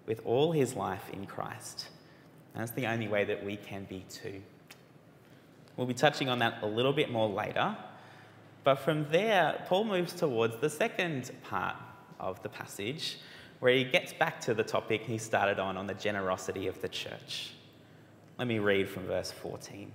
with 0.05 0.21
all 0.25 0.51
his 0.51 0.75
life 0.75 1.09
in 1.11 1.25
Christ. 1.25 1.89
And 2.53 2.61
that's 2.61 2.71
the 2.71 2.87
only 2.87 3.07
way 3.07 3.25
that 3.25 3.43
we 3.45 3.57
can 3.57 3.83
be 3.83 4.05
too. 4.09 4.41
We'll 5.75 5.87
be 5.87 5.93
touching 5.93 6.29
on 6.29 6.39
that 6.39 6.63
a 6.63 6.65
little 6.65 6.93
bit 6.93 7.11
more 7.11 7.29
later. 7.29 7.75
But 8.63 8.75
from 8.75 9.07
there, 9.11 9.63
Paul 9.67 9.83
moves 9.83 10.13
towards 10.13 10.57
the 10.57 10.69
second 10.69 11.31
part 11.43 11.75
of 12.19 12.41
the 12.41 12.49
passage, 12.49 13.19
where 13.59 13.73
he 13.73 13.83
gets 13.83 14.13
back 14.13 14.39
to 14.41 14.53
the 14.53 14.63
topic 14.63 15.03
he 15.03 15.17
started 15.17 15.59
on, 15.59 15.77
on 15.77 15.85
the 15.85 15.93
generosity 15.93 16.67
of 16.67 16.81
the 16.81 16.89
church. 16.89 17.53
Let 18.37 18.47
me 18.47 18.59
read 18.59 18.87
from 18.87 19.07
verse 19.07 19.31
14. 19.31 19.91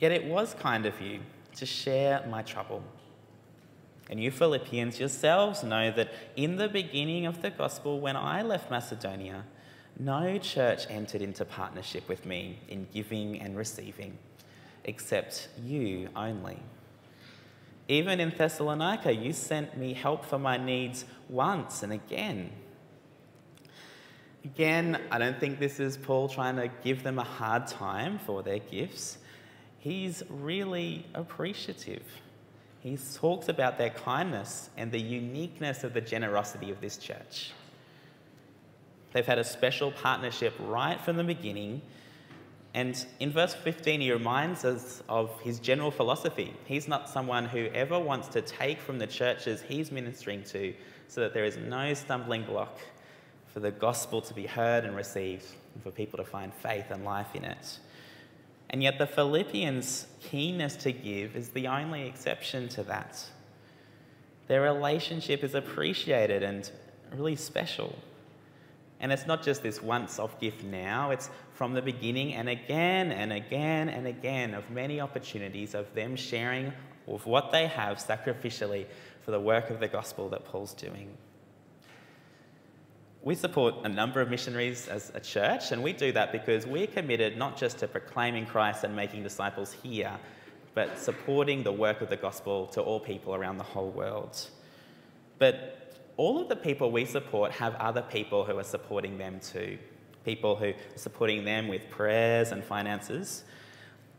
Yet 0.00 0.10
it 0.10 0.24
was 0.24 0.54
kind 0.54 0.86
of 0.86 1.00
you 1.00 1.20
to 1.56 1.66
share 1.66 2.24
my 2.28 2.42
trouble. 2.42 2.82
And 4.08 4.22
you 4.22 4.30
Philippians 4.30 4.98
yourselves 4.98 5.62
know 5.62 5.90
that 5.90 6.12
in 6.34 6.56
the 6.56 6.68
beginning 6.68 7.26
of 7.26 7.42
the 7.42 7.50
gospel, 7.50 8.00
when 8.00 8.16
I 8.16 8.42
left 8.42 8.70
Macedonia, 8.70 9.44
no 9.98 10.38
church 10.38 10.86
entered 10.88 11.22
into 11.22 11.44
partnership 11.44 12.08
with 12.08 12.24
me 12.24 12.58
in 12.68 12.88
giving 12.92 13.40
and 13.40 13.56
receiving, 13.56 14.18
except 14.84 15.48
you 15.62 16.08
only. 16.16 16.58
Even 17.88 18.18
in 18.18 18.30
Thessalonica, 18.30 19.14
you 19.14 19.32
sent 19.32 19.76
me 19.76 19.92
help 19.92 20.24
for 20.24 20.38
my 20.38 20.56
needs 20.56 21.04
once 21.28 21.82
and 21.82 21.92
again. 21.92 22.50
Again, 24.44 25.00
I 25.10 25.18
don't 25.18 25.38
think 25.38 25.60
this 25.60 25.78
is 25.78 25.96
Paul 25.96 26.28
trying 26.28 26.56
to 26.56 26.68
give 26.82 27.04
them 27.04 27.18
a 27.18 27.24
hard 27.24 27.68
time 27.68 28.18
for 28.18 28.42
their 28.42 28.58
gifts. 28.58 29.18
He's 29.78 30.22
really 30.28 31.06
appreciative. 31.14 32.02
He 32.80 32.98
talks 33.14 33.48
about 33.48 33.78
their 33.78 33.90
kindness 33.90 34.70
and 34.76 34.90
the 34.90 35.00
uniqueness 35.00 35.84
of 35.84 35.94
the 35.94 36.00
generosity 36.00 36.72
of 36.72 36.80
this 36.80 36.96
church. 36.96 37.52
They've 39.12 39.24
had 39.24 39.38
a 39.38 39.44
special 39.44 39.92
partnership 39.92 40.54
right 40.58 41.00
from 41.00 41.16
the 41.16 41.24
beginning. 41.24 41.80
And 42.74 43.04
in 43.20 43.30
verse 43.30 43.54
15, 43.54 44.00
he 44.00 44.10
reminds 44.10 44.64
us 44.64 45.04
of 45.08 45.38
his 45.42 45.60
general 45.60 45.92
philosophy. 45.92 46.52
He's 46.64 46.88
not 46.88 47.08
someone 47.08 47.44
who 47.44 47.66
ever 47.66 47.98
wants 47.98 48.26
to 48.28 48.40
take 48.40 48.80
from 48.80 48.98
the 48.98 49.06
churches 49.06 49.62
he's 49.62 49.92
ministering 49.92 50.42
to 50.44 50.74
so 51.06 51.20
that 51.20 51.32
there 51.32 51.44
is 51.44 51.58
no 51.58 51.94
stumbling 51.94 52.42
block 52.44 52.80
for 53.52 53.60
the 53.60 53.70
gospel 53.70 54.20
to 54.22 54.34
be 54.34 54.46
heard 54.46 54.84
and 54.84 54.96
received 54.96 55.44
and 55.74 55.82
for 55.82 55.90
people 55.90 56.16
to 56.18 56.24
find 56.24 56.52
faith 56.54 56.86
and 56.90 57.04
life 57.04 57.34
in 57.34 57.44
it. 57.44 57.78
And 58.70 58.82
yet, 58.82 58.98
the 58.98 59.06
Philippians' 59.06 60.06
keenness 60.20 60.76
to 60.76 60.92
give 60.92 61.36
is 61.36 61.50
the 61.50 61.68
only 61.68 62.06
exception 62.06 62.68
to 62.70 62.82
that. 62.84 63.22
Their 64.48 64.62
relationship 64.62 65.44
is 65.44 65.54
appreciated 65.54 66.42
and 66.42 66.70
really 67.14 67.36
special. 67.36 67.94
And 69.00 69.12
it's 69.12 69.26
not 69.26 69.42
just 69.42 69.62
this 69.62 69.82
once 69.82 70.18
off 70.18 70.40
gift 70.40 70.64
now, 70.64 71.10
it's 71.10 71.28
from 71.54 71.74
the 71.74 71.82
beginning 71.82 72.34
and 72.34 72.48
again 72.48 73.12
and 73.12 73.32
again 73.32 73.88
and 73.88 74.06
again 74.06 74.54
of 74.54 74.70
many 74.70 75.00
opportunities 75.00 75.74
of 75.74 75.92
them 75.94 76.16
sharing 76.16 76.72
of 77.08 77.26
what 77.26 77.52
they 77.52 77.66
have 77.66 77.98
sacrificially 77.98 78.86
for 79.22 79.32
the 79.32 79.40
work 79.40 79.70
of 79.70 79.80
the 79.80 79.88
gospel 79.88 80.28
that 80.30 80.44
Paul's 80.44 80.72
doing. 80.72 81.16
We 83.24 83.36
support 83.36 83.76
a 83.84 83.88
number 83.88 84.20
of 84.20 84.30
missionaries 84.30 84.88
as 84.88 85.12
a 85.14 85.20
church, 85.20 85.70
and 85.70 85.80
we 85.80 85.92
do 85.92 86.10
that 86.10 86.32
because 86.32 86.66
we're 86.66 86.88
committed 86.88 87.36
not 87.38 87.56
just 87.56 87.78
to 87.78 87.86
proclaiming 87.86 88.46
Christ 88.46 88.82
and 88.82 88.96
making 88.96 89.22
disciples 89.22 89.72
here, 89.72 90.18
but 90.74 90.98
supporting 90.98 91.62
the 91.62 91.70
work 91.70 92.00
of 92.00 92.08
the 92.08 92.16
gospel 92.16 92.66
to 92.68 92.80
all 92.80 92.98
people 92.98 93.36
around 93.36 93.58
the 93.58 93.64
whole 93.64 93.90
world. 93.90 94.48
But 95.38 95.94
all 96.16 96.40
of 96.40 96.48
the 96.48 96.56
people 96.56 96.90
we 96.90 97.04
support 97.04 97.52
have 97.52 97.76
other 97.76 98.02
people 98.02 98.44
who 98.44 98.58
are 98.58 98.64
supporting 98.64 99.18
them 99.18 99.38
too. 99.38 99.78
People 100.24 100.56
who 100.56 100.70
are 100.70 100.74
supporting 100.96 101.44
them 101.44 101.68
with 101.68 101.88
prayers 101.90 102.50
and 102.50 102.64
finances. 102.64 103.44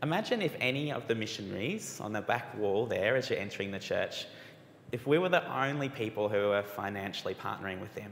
Imagine 0.02 0.40
if 0.40 0.56
any 0.60 0.90
of 0.92 1.08
the 1.08 1.14
missionaries 1.14 2.00
on 2.00 2.14
the 2.14 2.22
back 2.22 2.56
wall 2.56 2.86
there 2.86 3.16
as 3.16 3.28
you're 3.28 3.38
entering 3.38 3.70
the 3.70 3.78
church, 3.78 4.24
if 4.92 5.06
we 5.06 5.18
were 5.18 5.28
the 5.28 5.46
only 5.54 5.90
people 5.90 6.28
who 6.28 6.48
were 6.48 6.62
financially 6.62 7.34
partnering 7.34 7.80
with 7.80 7.94
them, 7.94 8.10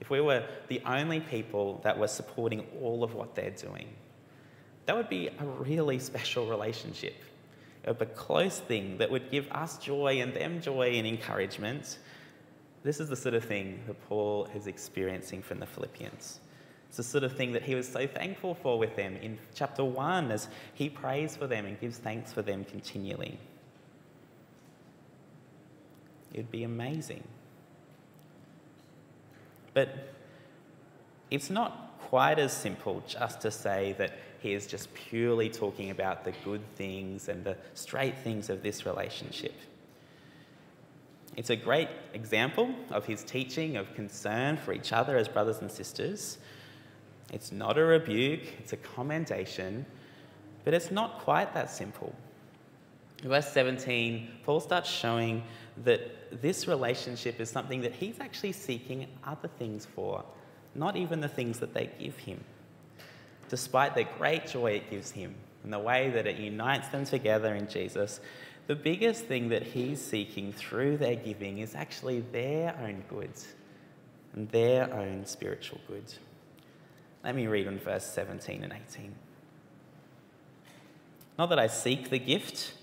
if 0.00 0.10
we 0.10 0.20
were 0.20 0.44
the 0.68 0.82
only 0.86 1.20
people 1.20 1.80
that 1.84 1.98
were 1.98 2.08
supporting 2.08 2.66
all 2.80 3.04
of 3.04 3.14
what 3.14 3.34
they're 3.34 3.50
doing, 3.50 3.88
that 4.86 4.96
would 4.96 5.08
be 5.08 5.28
a 5.28 5.44
really 5.44 5.98
special 5.98 6.46
relationship. 6.46 7.14
It 7.84 7.88
would 7.88 7.98
be 7.98 8.04
a 8.06 8.08
close 8.08 8.58
thing 8.58 8.98
that 8.98 9.10
would 9.10 9.30
give 9.30 9.50
us 9.52 9.78
joy 9.78 10.20
and 10.20 10.34
them 10.34 10.60
joy 10.60 10.92
and 10.94 11.06
encouragement 11.06 11.98
this 12.82 13.00
is 13.00 13.08
the 13.08 13.16
sort 13.16 13.34
of 13.34 13.44
thing 13.44 13.80
that 13.86 14.00
Paul 14.08 14.48
is 14.54 14.66
experiencing 14.66 15.42
from 15.42 15.60
the 15.60 15.66
Philippians. 15.66 16.40
It's 16.88 16.96
the 16.96 17.02
sort 17.02 17.24
of 17.24 17.36
thing 17.36 17.52
that 17.52 17.62
he 17.62 17.74
was 17.74 17.86
so 17.86 18.06
thankful 18.06 18.54
for 18.54 18.78
with 18.78 18.96
them 18.96 19.16
in 19.16 19.38
chapter 19.54 19.84
1 19.84 20.30
as 20.30 20.48
he 20.74 20.88
prays 20.88 21.36
for 21.36 21.46
them 21.46 21.66
and 21.66 21.78
gives 21.78 21.98
thanks 21.98 22.32
for 22.32 22.42
them 22.42 22.64
continually. 22.64 23.38
It'd 26.32 26.50
be 26.50 26.64
amazing. 26.64 27.22
But 29.74 30.14
it's 31.30 31.50
not 31.50 31.98
quite 32.00 32.38
as 32.38 32.52
simple 32.52 33.02
just 33.06 33.40
to 33.42 33.50
say 33.50 33.94
that 33.98 34.12
he 34.40 34.52
is 34.52 34.66
just 34.66 34.92
purely 34.94 35.48
talking 35.48 35.90
about 35.90 36.24
the 36.24 36.32
good 36.44 36.62
things 36.74 37.28
and 37.28 37.44
the 37.44 37.56
straight 37.74 38.18
things 38.18 38.50
of 38.50 38.62
this 38.62 38.86
relationship. 38.86 39.54
It's 41.36 41.50
a 41.50 41.56
great 41.56 41.88
example 42.14 42.74
of 42.90 43.06
his 43.06 43.22
teaching 43.22 43.76
of 43.76 43.94
concern 43.94 44.56
for 44.56 44.72
each 44.72 44.92
other 44.92 45.16
as 45.16 45.28
brothers 45.28 45.58
and 45.58 45.70
sisters. 45.70 46.38
It's 47.32 47.52
not 47.52 47.78
a 47.78 47.84
rebuke, 47.84 48.42
it's 48.58 48.72
a 48.72 48.76
commendation, 48.76 49.86
but 50.64 50.74
it's 50.74 50.90
not 50.90 51.20
quite 51.20 51.54
that 51.54 51.70
simple. 51.70 52.14
Verse 53.22 53.52
17, 53.52 54.28
Paul 54.44 54.60
starts 54.60 54.88
showing 54.88 55.42
that 55.84 56.40
this 56.42 56.68
relationship 56.68 57.40
is 57.40 57.50
something 57.50 57.80
that 57.82 57.92
he's 57.92 58.20
actually 58.20 58.52
seeking 58.52 59.06
other 59.24 59.48
things 59.58 59.86
for, 59.86 60.24
not 60.74 60.96
even 60.96 61.20
the 61.20 61.28
things 61.28 61.58
that 61.60 61.74
they 61.74 61.90
give 61.98 62.16
him. 62.16 62.42
Despite 63.48 63.94
the 63.94 64.04
great 64.18 64.46
joy 64.46 64.72
it 64.72 64.90
gives 64.90 65.10
him 65.10 65.34
and 65.64 65.72
the 65.72 65.78
way 65.78 66.10
that 66.10 66.26
it 66.26 66.36
unites 66.36 66.88
them 66.88 67.04
together 67.04 67.54
in 67.54 67.68
Jesus, 67.68 68.20
the 68.66 68.76
biggest 68.76 69.24
thing 69.24 69.48
that 69.48 69.62
he's 69.62 70.00
seeking 70.00 70.52
through 70.52 70.98
their 70.98 71.16
giving 71.16 71.58
is 71.58 71.74
actually 71.74 72.20
their 72.32 72.76
own 72.80 73.02
goods 73.08 73.48
and 74.34 74.48
their 74.50 74.92
own 74.94 75.26
spiritual 75.26 75.80
goods. 75.88 76.18
Let 77.24 77.34
me 77.34 77.46
read 77.46 77.66
on 77.66 77.78
verse 77.78 78.04
17 78.04 78.62
and 78.62 78.72
18. 78.72 79.14
Not 81.38 81.48
that 81.48 81.58
I 81.58 81.66
seek 81.66 82.10
the 82.10 82.18
gift, 82.18 82.74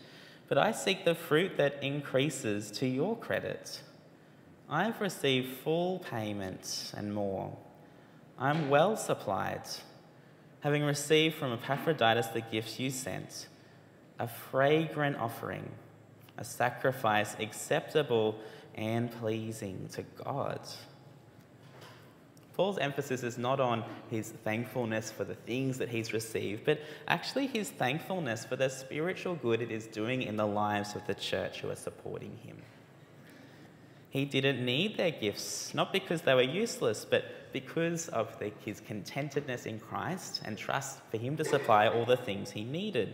but 0.47 0.57
I 0.57 0.71
seek 0.71 1.05
the 1.05 1.15
fruit 1.15 1.57
that 1.57 1.83
increases 1.83 2.71
to 2.71 2.87
your 2.87 3.17
credit. 3.17 3.81
I 4.69 4.85
have 4.85 5.01
received 5.01 5.57
full 5.57 5.99
payment 5.99 6.93
and 6.95 7.13
more. 7.13 7.57
I 8.37 8.49
am 8.49 8.69
well 8.69 8.95
supplied, 8.95 9.63
having 10.61 10.83
received 10.83 11.35
from 11.35 11.53
Epaphroditus 11.53 12.27
the 12.27 12.41
gifts 12.41 12.79
you 12.79 12.89
sent 12.89 13.47
a 14.19 14.27
fragrant 14.27 15.17
offering, 15.17 15.69
a 16.37 16.43
sacrifice 16.43 17.35
acceptable 17.39 18.39
and 18.75 19.11
pleasing 19.11 19.87
to 19.93 20.03
God. 20.23 20.59
Paul's 22.57 22.79
emphasis 22.79 23.21
is 23.21 23.37
not 23.37 23.59
on 23.59 23.83
his 24.09 24.31
thankfulness 24.43 25.11
for 25.11 25.23
the 25.23 25.35
things 25.35 25.77
that 25.77 25.89
he's 25.89 26.11
received, 26.11 26.65
but 26.65 26.81
actually 27.07 27.45
his 27.45 27.69
thankfulness 27.69 28.45
for 28.45 28.55
the 28.55 28.67
spiritual 28.67 29.35
good 29.35 29.61
it 29.61 29.71
is 29.71 29.85
doing 29.85 30.23
in 30.23 30.37
the 30.37 30.47
lives 30.47 30.95
of 30.95 31.05
the 31.05 31.13
church 31.13 31.61
who 31.61 31.69
are 31.69 31.75
supporting 31.75 32.35
him. 32.43 32.57
He 34.09 34.25
didn't 34.25 34.65
need 34.65 34.97
their 34.97 35.11
gifts, 35.11 35.75
not 35.75 35.93
because 35.93 36.23
they 36.23 36.33
were 36.33 36.41
useless, 36.41 37.05
but 37.05 37.25
because 37.53 38.07
of 38.09 38.37
the, 38.39 38.51
his 38.65 38.81
contentedness 38.81 39.67
in 39.67 39.79
Christ 39.79 40.41
and 40.43 40.57
trust 40.57 40.99
for 41.11 41.17
him 41.17 41.37
to 41.37 41.45
supply 41.45 41.87
all 41.87 42.05
the 42.05 42.17
things 42.17 42.49
he 42.49 42.63
needed. 42.63 43.13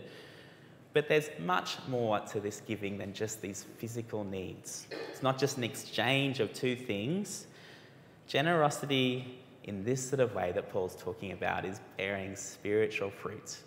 But 0.94 1.08
there's 1.08 1.28
much 1.38 1.76
more 1.86 2.20
to 2.20 2.40
this 2.40 2.62
giving 2.66 2.96
than 2.96 3.12
just 3.12 3.42
these 3.42 3.66
physical 3.76 4.24
needs. 4.24 4.86
It's 5.10 5.22
not 5.22 5.38
just 5.38 5.58
an 5.58 5.64
exchange 5.64 6.40
of 6.40 6.54
two 6.54 6.76
things, 6.76 7.46
Generosity 8.26 9.38
in 9.64 9.84
this 9.84 10.08
sort 10.08 10.20
of 10.20 10.34
way 10.34 10.52
that 10.52 10.70
Paul's 10.70 10.96
talking 10.96 11.32
about 11.32 11.64
is 11.64 11.80
bearing 11.96 12.36
spiritual 12.36 13.10
fruit, 13.10 13.58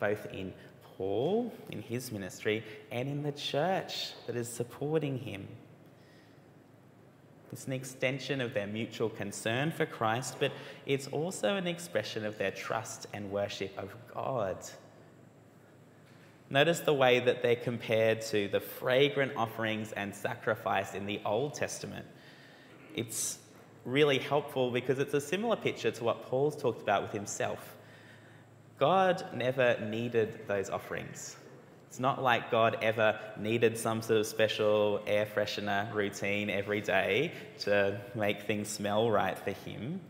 both 0.00 0.26
in 0.32 0.52
Paul, 0.82 1.52
in 1.70 1.82
his 1.82 2.10
ministry, 2.10 2.64
and 2.90 3.08
in 3.08 3.22
the 3.22 3.32
church 3.32 4.12
that 4.26 4.36
is 4.36 4.48
supporting 4.48 5.18
him. 5.18 5.46
It's 7.52 7.66
an 7.66 7.72
extension 7.72 8.40
of 8.40 8.54
their 8.54 8.66
mutual 8.66 9.08
concern 9.08 9.70
for 9.70 9.86
Christ, 9.86 10.36
but 10.40 10.52
it's 10.84 11.06
also 11.08 11.56
an 11.56 11.66
expression 11.66 12.24
of 12.24 12.38
their 12.38 12.50
trust 12.50 13.06
and 13.12 13.30
worship 13.30 13.76
of 13.78 13.94
God. 14.12 14.56
Notice 16.50 16.80
the 16.80 16.94
way 16.94 17.20
that 17.20 17.42
they're 17.42 17.56
compared 17.56 18.20
to 18.22 18.48
the 18.48 18.60
fragrant 18.60 19.32
offerings 19.36 19.92
and 19.92 20.14
sacrifice 20.14 20.94
in 20.94 21.06
the 21.06 21.20
Old 21.24 21.54
Testament. 21.54 22.06
It's 22.94 23.38
really 23.86 24.18
helpful 24.18 24.70
because 24.70 24.98
it's 24.98 25.14
a 25.14 25.20
similar 25.20 25.56
picture 25.56 25.90
to 25.92 26.04
what 26.04 26.24
Paul's 26.24 26.56
talked 26.56 26.82
about 26.82 27.02
with 27.02 27.12
himself. 27.12 27.76
God 28.78 29.24
never 29.32 29.78
needed 29.80 30.46
those 30.46 30.68
offerings. 30.68 31.36
It's 31.88 32.00
not 32.00 32.22
like 32.22 32.50
God 32.50 32.78
ever 32.82 33.18
needed 33.38 33.78
some 33.78 34.02
sort 34.02 34.20
of 34.20 34.26
special 34.26 35.00
air 35.06 35.24
freshener 35.24 35.94
routine 35.94 36.50
every 36.50 36.80
day 36.82 37.32
to 37.60 37.98
make 38.14 38.42
things 38.42 38.68
smell 38.68 39.10
right 39.10 39.38
for 39.38 39.52
him. 39.52 40.00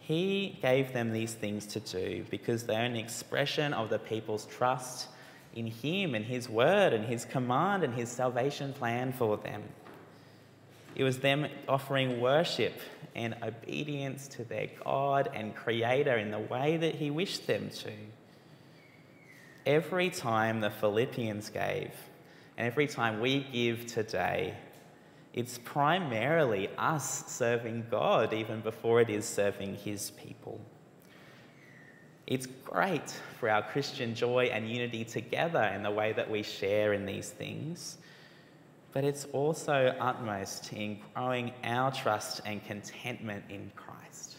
He 0.00 0.58
gave 0.60 0.92
them 0.92 1.12
these 1.12 1.34
things 1.34 1.66
to 1.66 1.80
do 1.80 2.26
because 2.30 2.64
they're 2.64 2.84
an 2.84 2.96
expression 2.96 3.72
of 3.72 3.90
the 3.90 3.98
people's 3.98 4.44
trust 4.46 5.08
in 5.54 5.66
Him 5.66 6.14
and 6.14 6.24
His 6.24 6.48
word 6.48 6.92
and 6.92 7.04
His 7.04 7.24
command 7.24 7.84
and 7.84 7.94
His 7.94 8.10
salvation 8.10 8.72
plan 8.72 9.12
for 9.12 9.36
them. 9.36 9.62
It 10.94 11.04
was 11.04 11.18
them 11.18 11.46
offering 11.68 12.20
worship 12.20 12.74
and 13.14 13.34
obedience 13.42 14.28
to 14.28 14.44
their 14.44 14.68
God 14.84 15.30
and 15.34 15.54
Creator 15.54 16.16
in 16.16 16.30
the 16.30 16.38
way 16.38 16.76
that 16.76 16.94
He 16.94 17.10
wished 17.10 17.46
them 17.46 17.70
to. 17.70 17.92
Every 19.66 20.10
time 20.10 20.60
the 20.60 20.70
Philippians 20.70 21.50
gave, 21.50 21.92
and 22.56 22.66
every 22.66 22.86
time 22.86 23.20
we 23.20 23.46
give 23.52 23.86
today, 23.86 24.54
it's 25.32 25.58
primarily 25.58 26.68
us 26.76 27.26
serving 27.30 27.86
God 27.90 28.32
even 28.32 28.60
before 28.60 29.00
it 29.00 29.08
is 29.08 29.24
serving 29.24 29.76
His 29.76 30.10
people. 30.10 30.60
It's 32.26 32.46
great 32.64 33.10
for 33.38 33.48
our 33.48 33.62
Christian 33.62 34.14
joy 34.14 34.50
and 34.52 34.68
unity 34.68 35.04
together 35.04 35.62
in 35.74 35.82
the 35.82 35.90
way 35.90 36.12
that 36.12 36.30
we 36.30 36.42
share 36.42 36.92
in 36.92 37.06
these 37.06 37.30
things 37.30 37.98
but 38.92 39.04
it's 39.04 39.24
also 39.32 39.94
utmost 40.00 40.72
in 40.72 40.98
growing 41.14 41.52
our 41.64 41.92
trust 41.92 42.40
and 42.44 42.64
contentment 42.64 43.44
in 43.48 43.70
Christ. 43.76 44.36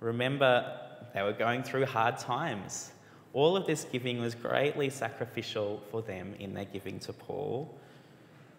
Remember, 0.00 0.78
they 1.12 1.22
were 1.22 1.32
going 1.32 1.62
through 1.62 1.84
hard 1.84 2.16
times. 2.18 2.92
All 3.32 3.56
of 3.56 3.66
this 3.66 3.84
giving 3.84 4.20
was 4.20 4.34
greatly 4.34 4.88
sacrificial 4.90 5.82
for 5.90 6.02
them 6.02 6.34
in 6.38 6.54
their 6.54 6.64
giving 6.64 6.98
to 7.00 7.12
Paul, 7.12 7.78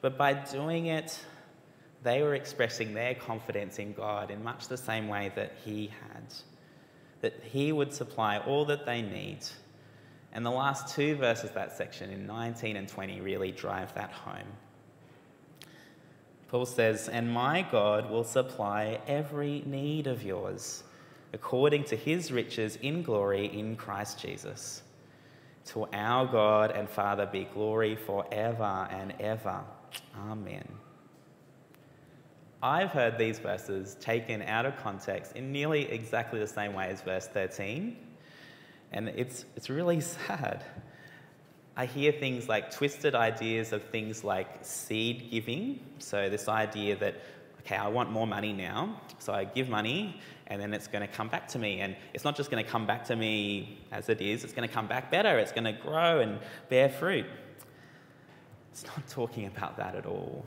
but 0.02 0.18
by 0.18 0.34
doing 0.34 0.88
it, 0.88 1.20
they 2.04 2.24
were 2.24 2.36
expressing 2.36 2.94
their 2.94 3.14
confidence 3.14 3.80
in 3.80 3.94
God 3.94 4.32
in 4.32 4.44
much 4.44 4.68
the 4.68 4.78
same 4.78 5.08
way 5.08 5.32
that 5.36 5.54
He 5.64 5.88
had, 5.88 6.34
that 7.22 7.42
He 7.44 7.72
would 7.72 7.94
supply 7.94 8.38
all 8.40 8.66
that 8.66 8.86
they 8.86 9.02
need 9.02 9.40
and 10.34 10.46
the 10.46 10.52
last 10.52 10.96
two 10.96 11.16
verses 11.16 11.46
of 11.46 11.54
that 11.56 11.76
section, 11.76 12.10
in 12.10 12.26
19 12.26 12.78
and 12.78 12.88
20, 12.88 13.22
really 13.22 13.52
drive 13.52 13.94
that 13.96 14.12
home. 14.12 14.48
Paul 16.48 16.66
says, 16.66 17.10
And 17.10 17.32
my 17.32 17.66
God 17.70 18.10
will 18.10 18.24
supply 18.24 19.00
every 19.08 19.64
need 19.66 20.08
of 20.08 20.24
yours 20.24 20.84
according 21.34 21.86
to 21.86 21.96
his 21.96 22.32
riches 22.32 22.78
in 22.82 23.04
glory 23.04 23.46
in 23.58 23.76
Christ 23.76 24.20
Jesus. 24.20 24.84
To 25.66 25.88
our 25.94 26.26
God 26.26 26.72
and 26.72 26.90
Father 26.90 27.26
be 27.26 27.46
glory 27.54 27.96
forever 27.96 28.88
and 28.92 29.14
ever. 29.20 29.62
Amen. 30.30 30.68
I've 32.64 32.90
heard 32.90 33.18
these 33.18 33.40
verses 33.40 33.96
taken 34.00 34.42
out 34.44 34.66
of 34.66 34.78
context 34.78 35.36
in 35.36 35.52
nearly 35.52 35.90
exactly 35.90 36.40
the 36.40 36.48
same 36.48 36.74
way 36.74 36.88
as 36.90 37.02
verse 37.02 37.28
13 37.28 37.96
and 38.92 39.10
it's, 39.10 39.46
it's 39.56 39.70
really 39.70 40.02
sad. 40.02 40.64
I 41.76 41.86
hear 41.86 42.12
things 42.12 42.50
like 42.50 42.72
twisted 42.72 43.16
ideas 43.16 43.72
of 43.72 43.84
things 43.84 44.24
like 44.24 44.48
seed 44.62 45.32
giving. 45.32 45.80
So, 46.00 46.30
this 46.30 46.50
idea 46.50 46.98
that, 46.98 47.16
okay, 47.62 47.78
I 47.78 47.88
want 47.88 48.12
more 48.12 48.28
money 48.28 48.52
now, 48.52 49.02
so 49.20 49.34
I 49.34 49.46
give 49.46 49.70
money 49.70 50.20
and 50.48 50.62
then 50.62 50.74
it's 50.74 50.88
going 50.88 51.02
to 51.02 51.08
come 51.08 51.30
back 51.30 51.48
to 51.50 51.60
me. 51.60 51.80
And 51.80 51.96
it's 52.14 52.26
not 52.26 52.36
just 52.36 52.52
going 52.52 52.64
to 52.64 52.70
come 52.70 52.86
back 52.86 53.06
to 53.06 53.16
me 53.16 53.80
as 53.92 54.10
it 54.10 54.20
is, 54.20 54.44
it's 54.44 54.54
going 54.54 54.68
to 54.68 54.74
come 54.74 54.86
back 54.86 55.10
better. 55.10 55.40
It's 55.40 55.54
going 55.54 55.64
to 55.64 55.72
grow 55.72 56.20
and 56.20 56.40
bear 56.68 56.90
fruit. 56.90 57.26
It's 58.74 58.86
not 58.86 59.08
talking 59.08 59.46
about 59.48 59.78
that 59.78 59.96
at 59.96 60.06
all. 60.06 60.46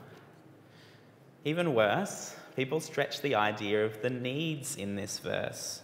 Even 1.47 1.75
worse, 1.75 2.37
people 2.55 2.81
stretch 2.81 3.23
the 3.23 3.35
idea 3.35 3.87
of 3.87 4.03
the 4.03 4.11
needs 4.11 4.77
in 4.77 4.95
this 4.95 5.19
verse 5.19 5.81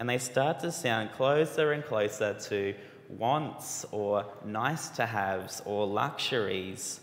and 0.00 0.08
they 0.08 0.18
start 0.18 0.60
to 0.60 0.72
sound 0.72 1.12
closer 1.12 1.72
and 1.72 1.84
closer 1.84 2.32
to 2.32 2.74
wants 3.10 3.84
or 3.92 4.24
nice 4.46 4.88
to 4.88 5.04
haves 5.04 5.60
or 5.66 5.86
luxuries 5.86 7.00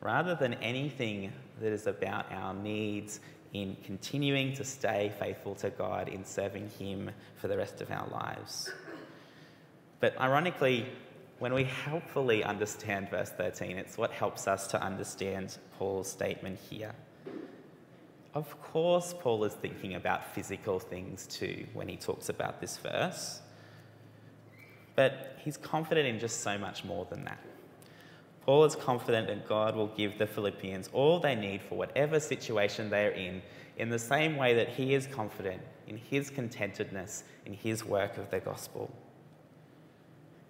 rather 0.00 0.34
than 0.34 0.54
anything 0.54 1.32
that 1.60 1.72
is 1.72 1.86
about 1.86 2.30
our 2.32 2.52
needs 2.52 3.20
in 3.52 3.76
continuing 3.84 4.52
to 4.54 4.64
stay 4.64 5.12
faithful 5.20 5.54
to 5.54 5.70
God 5.70 6.08
in 6.08 6.24
serving 6.24 6.68
Him 6.70 7.10
for 7.36 7.46
the 7.46 7.56
rest 7.56 7.80
of 7.80 7.90
our 7.92 8.08
lives. 8.08 8.68
But 10.00 10.20
ironically, 10.20 10.86
when 11.38 11.54
we 11.54 11.64
helpfully 11.64 12.42
understand 12.42 13.10
verse 13.10 13.30
13, 13.30 13.78
it's 13.78 13.96
what 13.96 14.10
helps 14.10 14.48
us 14.48 14.66
to 14.68 14.82
understand 14.82 15.56
Paul's 15.78 16.10
statement 16.10 16.58
here. 16.68 16.94
Of 18.32 18.60
course, 18.62 19.14
Paul 19.18 19.44
is 19.44 19.54
thinking 19.54 19.94
about 19.94 20.34
physical 20.34 20.78
things 20.78 21.26
too 21.26 21.66
when 21.72 21.88
he 21.88 21.96
talks 21.96 22.28
about 22.28 22.60
this 22.60 22.76
verse, 22.78 23.40
but 24.94 25.36
he's 25.38 25.56
confident 25.56 26.06
in 26.06 26.20
just 26.20 26.40
so 26.40 26.56
much 26.56 26.84
more 26.84 27.06
than 27.10 27.24
that. 27.24 27.40
Paul 28.46 28.64
is 28.64 28.76
confident 28.76 29.26
that 29.28 29.48
God 29.48 29.74
will 29.74 29.88
give 29.88 30.16
the 30.16 30.26
Philippians 30.26 30.90
all 30.92 31.18
they 31.18 31.34
need 31.34 31.60
for 31.62 31.76
whatever 31.76 32.20
situation 32.20 32.88
they 32.88 33.06
are 33.06 33.10
in, 33.10 33.42
in 33.76 33.90
the 33.90 33.98
same 33.98 34.36
way 34.36 34.54
that 34.54 34.68
he 34.68 34.94
is 34.94 35.06
confident 35.06 35.62
in 35.86 35.96
his 35.96 36.30
contentedness 36.30 37.24
in 37.44 37.52
his 37.52 37.84
work 37.84 38.16
of 38.16 38.30
the 38.30 38.38
gospel. 38.38 38.90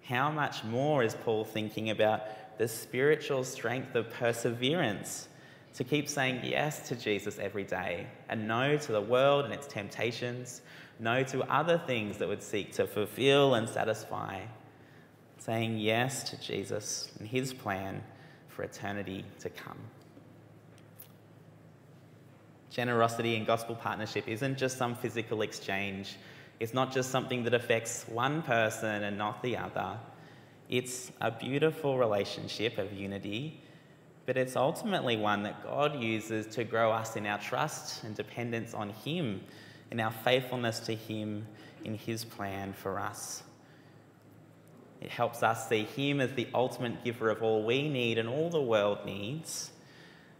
How 0.03 0.29
much 0.29 0.63
more 0.63 1.03
is 1.03 1.15
Paul 1.15 1.45
thinking 1.45 1.89
about 1.89 2.57
the 2.57 2.67
spiritual 2.67 3.43
strength 3.43 3.95
of 3.95 4.09
perseverance 4.09 5.27
to 5.73 5.83
keep 5.83 6.07
saying 6.07 6.41
yes 6.43 6.87
to 6.89 6.95
Jesus 6.95 7.39
every 7.39 7.63
day 7.63 8.07
and 8.29 8.47
no 8.47 8.77
to 8.77 8.91
the 8.91 9.01
world 9.01 9.45
and 9.45 9.53
its 9.53 9.67
temptations, 9.67 10.61
no 10.99 11.23
to 11.23 11.43
other 11.51 11.77
things 11.77 12.17
that 12.17 12.27
would 12.27 12.43
seek 12.43 12.73
to 12.73 12.85
fulfill 12.85 13.55
and 13.55 13.67
satisfy, 13.67 14.41
saying 15.37 15.77
yes 15.77 16.29
to 16.29 16.39
Jesus 16.41 17.11
and 17.19 17.27
his 17.27 17.53
plan 17.53 18.03
for 18.49 18.63
eternity 18.63 19.25
to 19.39 19.49
come. 19.49 19.79
Generosity 22.69 23.35
and 23.35 23.45
gospel 23.45 23.75
partnership 23.75 24.27
isn't 24.27 24.57
just 24.57 24.77
some 24.77 24.95
physical 24.95 25.41
exchange. 25.41 26.17
It's 26.59 26.73
not 26.73 26.93
just 26.93 27.09
something 27.11 27.43
that 27.43 27.53
affects 27.53 28.05
one 28.07 28.41
person 28.43 29.03
and 29.03 29.17
not 29.17 29.41
the 29.41 29.57
other. 29.57 29.97
It's 30.69 31.11
a 31.19 31.31
beautiful 31.31 31.97
relationship 31.97 32.77
of 32.77 32.93
unity, 32.93 33.61
but 34.25 34.37
it's 34.37 34.55
ultimately 34.55 35.17
one 35.17 35.43
that 35.43 35.63
God 35.63 36.01
uses 36.01 36.47
to 36.55 36.63
grow 36.63 36.91
us 36.91 37.15
in 37.15 37.25
our 37.25 37.39
trust 37.39 38.03
and 38.03 38.15
dependence 38.15 38.73
on 38.73 38.89
Him, 38.89 39.41
in 39.89 39.99
our 39.99 40.11
faithfulness 40.11 40.79
to 40.81 40.95
Him 40.95 41.47
in 41.83 41.95
His 41.95 42.23
plan 42.23 42.73
for 42.73 42.99
us. 42.99 43.43
It 45.01 45.09
helps 45.09 45.41
us 45.41 45.67
see 45.67 45.83
Him 45.83 46.21
as 46.21 46.31
the 46.33 46.47
ultimate 46.53 47.03
giver 47.03 47.29
of 47.29 47.41
all 47.41 47.63
we 47.63 47.89
need 47.89 48.17
and 48.17 48.29
all 48.29 48.49
the 48.49 48.61
world 48.61 48.99
needs, 49.05 49.71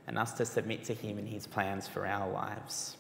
and 0.07 0.17
us 0.17 0.33
to 0.33 0.45
submit 0.45 0.83
to 0.85 0.93
Him 0.93 1.17
and 1.17 1.27
His 1.27 1.47
plans 1.47 1.87
for 1.87 2.05
our 2.05 2.29
lives. 2.31 2.97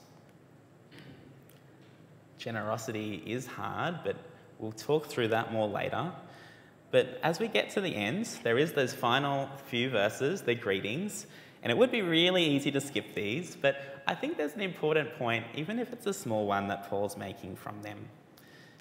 Generosity 2.39 3.21
is 3.23 3.45
hard, 3.45 3.99
but 4.03 4.15
we'll 4.57 4.71
talk 4.71 5.05
through 5.05 5.27
that 5.27 5.53
more 5.53 5.67
later. 5.67 6.11
But 6.91 7.19
as 7.23 7.39
we 7.39 7.47
get 7.47 7.69
to 7.71 7.81
the 7.81 7.95
end, 7.95 8.25
there 8.43 8.57
is 8.57 8.73
those 8.73 8.93
final 8.93 9.49
few 9.67 9.89
verses, 9.89 10.41
the 10.41 10.55
greetings, 10.55 11.25
and 11.63 11.71
it 11.71 11.77
would 11.77 11.91
be 11.91 12.01
really 12.01 12.43
easy 12.43 12.71
to 12.71 12.81
skip 12.81 13.13
these, 13.15 13.55
but 13.55 14.03
I 14.07 14.15
think 14.15 14.37
there's 14.37 14.55
an 14.55 14.61
important 14.61 15.13
point, 15.15 15.45
even 15.55 15.79
if 15.79 15.93
it's 15.93 16.07
a 16.07 16.13
small 16.13 16.47
one, 16.47 16.67
that 16.67 16.89
Paul's 16.89 17.15
making 17.15 17.55
from 17.55 17.81
them. 17.81 17.97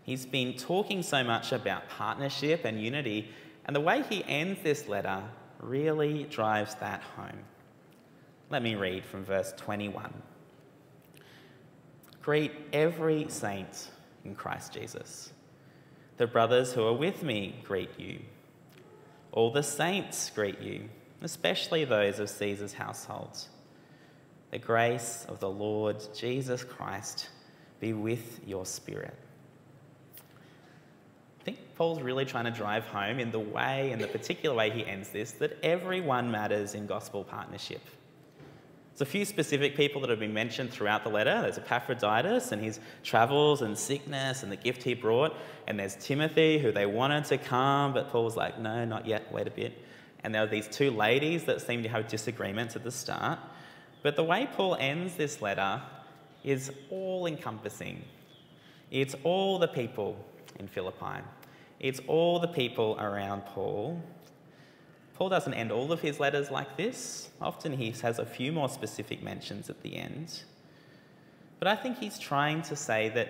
He's 0.02 0.24
been 0.24 0.54
talking 0.54 1.02
so 1.02 1.22
much 1.22 1.52
about 1.52 1.88
partnership 1.88 2.64
and 2.64 2.82
unity, 2.82 3.28
and 3.66 3.76
the 3.76 3.80
way 3.80 4.02
he 4.08 4.24
ends 4.26 4.60
this 4.62 4.88
letter 4.88 5.22
really 5.60 6.24
drives 6.24 6.74
that 6.76 7.02
home. 7.02 7.44
Let 8.48 8.62
me 8.62 8.74
read 8.74 9.04
from 9.04 9.24
verse 9.24 9.52
21. 9.56 10.12
Greet 12.22 12.52
every 12.72 13.26
saint 13.28 13.90
in 14.24 14.34
Christ 14.34 14.72
Jesus. 14.72 15.32
The 16.20 16.26
brothers 16.26 16.74
who 16.74 16.86
are 16.86 16.92
with 16.92 17.22
me 17.22 17.54
greet 17.64 17.98
you. 17.98 18.18
All 19.32 19.50
the 19.50 19.62
saints 19.62 20.28
greet 20.28 20.60
you, 20.60 20.90
especially 21.22 21.86
those 21.86 22.18
of 22.18 22.28
Caesar's 22.28 22.74
household. 22.74 23.38
The 24.50 24.58
grace 24.58 25.24
of 25.30 25.40
the 25.40 25.48
Lord 25.48 25.96
Jesus 26.14 26.62
Christ 26.62 27.30
be 27.80 27.94
with 27.94 28.46
your 28.46 28.66
spirit. 28.66 29.14
I 31.40 31.44
think 31.44 31.56
Paul's 31.74 32.02
really 32.02 32.26
trying 32.26 32.44
to 32.44 32.50
drive 32.50 32.84
home 32.84 33.18
in 33.18 33.30
the 33.30 33.40
way, 33.40 33.90
in 33.90 33.98
the 33.98 34.06
particular 34.06 34.54
way 34.54 34.68
he 34.68 34.84
ends 34.84 35.08
this, 35.08 35.30
that 35.32 35.56
everyone 35.62 36.30
matters 36.30 36.74
in 36.74 36.86
gospel 36.86 37.24
partnership. 37.24 37.80
There's 39.00 39.08
a 39.08 39.12
few 39.12 39.24
specific 39.24 39.76
people 39.78 40.02
that 40.02 40.10
have 40.10 40.18
been 40.18 40.34
mentioned 40.34 40.72
throughout 40.72 41.04
the 41.04 41.08
letter. 41.08 41.40
There's 41.40 41.56
Epaphroditus 41.56 42.52
and 42.52 42.62
his 42.62 42.80
travels 43.02 43.62
and 43.62 43.78
sickness 43.78 44.42
and 44.42 44.52
the 44.52 44.56
gift 44.56 44.82
he 44.82 44.92
brought. 44.92 45.34
And 45.66 45.80
there's 45.80 45.96
Timothy, 45.96 46.58
who 46.58 46.70
they 46.70 46.84
wanted 46.84 47.24
to 47.24 47.38
come, 47.38 47.94
but 47.94 48.10
Paul 48.10 48.24
was 48.24 48.36
like, 48.36 48.58
no, 48.58 48.84
not 48.84 49.06
yet, 49.06 49.32
wait 49.32 49.46
a 49.46 49.50
bit. 49.50 49.72
And 50.22 50.34
there 50.34 50.42
are 50.42 50.46
these 50.46 50.68
two 50.68 50.90
ladies 50.90 51.44
that 51.44 51.62
seem 51.62 51.82
to 51.82 51.88
have 51.88 52.08
disagreements 52.08 52.76
at 52.76 52.84
the 52.84 52.90
start. 52.90 53.38
But 54.02 54.16
the 54.16 54.22
way 54.22 54.46
Paul 54.52 54.76
ends 54.78 55.14
this 55.14 55.40
letter 55.40 55.80
is 56.44 56.70
all 56.90 57.24
encompassing. 57.24 58.04
It's 58.90 59.14
all 59.24 59.58
the 59.58 59.68
people 59.68 60.22
in 60.58 60.68
Philippi. 60.68 61.22
It's 61.78 62.00
all 62.06 62.38
the 62.38 62.48
people 62.48 62.98
around 63.00 63.46
Paul. 63.46 64.02
Paul 65.20 65.28
doesn't 65.28 65.52
end 65.52 65.70
all 65.70 65.92
of 65.92 66.00
his 66.00 66.18
letters 66.18 66.50
like 66.50 66.78
this. 66.78 67.28
Often 67.42 67.74
he 67.74 67.90
has 67.90 68.18
a 68.18 68.24
few 68.24 68.52
more 68.52 68.70
specific 68.70 69.22
mentions 69.22 69.68
at 69.68 69.82
the 69.82 69.96
end. 69.96 70.44
But 71.58 71.68
I 71.68 71.76
think 71.76 71.98
he's 71.98 72.18
trying 72.18 72.62
to 72.62 72.74
say 72.74 73.10
that 73.10 73.28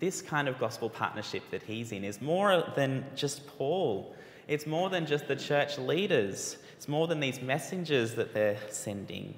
this 0.00 0.20
kind 0.20 0.48
of 0.48 0.58
gospel 0.58 0.90
partnership 0.90 1.44
that 1.52 1.62
he's 1.62 1.92
in 1.92 2.02
is 2.02 2.20
more 2.20 2.64
than 2.74 3.06
just 3.14 3.46
Paul. 3.56 4.16
It's 4.48 4.66
more 4.66 4.90
than 4.90 5.06
just 5.06 5.28
the 5.28 5.36
church 5.36 5.78
leaders. 5.78 6.56
It's 6.76 6.88
more 6.88 7.06
than 7.06 7.20
these 7.20 7.40
messengers 7.40 8.16
that 8.16 8.34
they're 8.34 8.58
sending. 8.68 9.36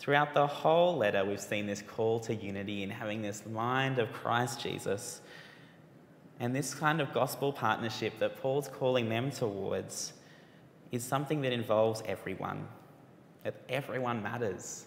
Throughout 0.00 0.34
the 0.34 0.48
whole 0.48 0.96
letter, 0.96 1.24
we've 1.24 1.38
seen 1.38 1.68
this 1.68 1.82
call 1.82 2.18
to 2.18 2.34
unity 2.34 2.82
and 2.82 2.90
having 2.90 3.22
this 3.22 3.46
mind 3.46 4.00
of 4.00 4.12
Christ 4.12 4.60
Jesus 4.60 5.20
and 6.40 6.52
this 6.52 6.74
kind 6.74 7.00
of 7.00 7.14
gospel 7.14 7.52
partnership 7.52 8.18
that 8.18 8.42
Paul's 8.42 8.66
calling 8.66 9.08
them 9.08 9.30
towards 9.30 10.14
is 10.92 11.04
something 11.04 11.40
that 11.42 11.52
involves 11.52 12.02
everyone. 12.06 12.66
That 13.44 13.54
everyone 13.68 14.22
matters. 14.22 14.84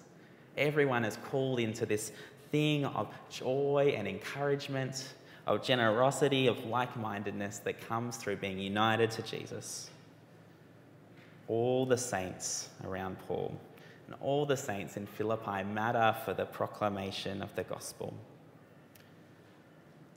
Everyone 0.57 1.05
is 1.05 1.17
called 1.29 1.59
into 1.59 1.85
this 1.85 2.11
thing 2.51 2.85
of 2.85 3.07
joy 3.29 3.95
and 3.97 4.07
encouragement, 4.07 5.13
of 5.47 5.63
generosity, 5.63 6.47
of 6.47 6.65
like 6.65 6.95
mindedness 6.95 7.59
that 7.59 7.81
comes 7.87 8.17
through 8.17 8.37
being 8.37 8.59
united 8.59 9.09
to 9.11 9.21
Jesus. 9.23 9.89
All 11.47 11.85
the 11.85 11.97
saints 11.97 12.69
around 12.85 13.17
Paul 13.27 13.59
and 14.05 14.15
all 14.21 14.45
the 14.45 14.57
saints 14.57 14.97
in 14.97 15.05
Philippi 15.05 15.63
matter 15.63 16.15
for 16.23 16.33
the 16.33 16.45
proclamation 16.45 17.41
of 17.41 17.55
the 17.55 17.63
gospel. 17.63 18.13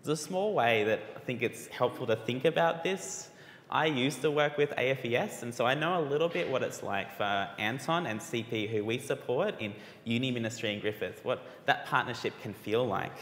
There's 0.03 0.21
a 0.21 0.23
small 0.23 0.55
way 0.55 0.85
that 0.85 1.01
I 1.17 1.21
think 1.21 1.43
it's 1.43 1.67
helpful 1.69 2.07
to 2.07 2.17
think 2.17 2.45
about 2.45 2.85
this. 2.85 3.31
I 3.71 3.87
used 3.87 4.23
to 4.23 4.31
work 4.31 4.57
with 4.57 4.71
AFES, 4.77 5.43
and 5.43 5.53
so 5.53 5.67
I 5.67 5.75
know 5.75 5.99
a 6.01 6.05
little 6.09 6.29
bit 6.29 6.49
what 6.49 6.63
it's 6.63 6.85
like 6.85 7.17
for 7.17 7.49
Anton 7.59 8.07
and 8.07 8.21
CP, 8.21 8.71
who 8.71 8.85
we 8.85 8.99
support 8.99 9.61
in 9.61 9.75
uni 10.05 10.31
ministry 10.31 10.73
in 10.73 10.81
Griffith, 10.81 11.25
what 11.25 11.43
that 11.67 11.85
partnership 11.87 12.33
can 12.43 12.55
feel 12.55 12.87
like. 12.87 13.17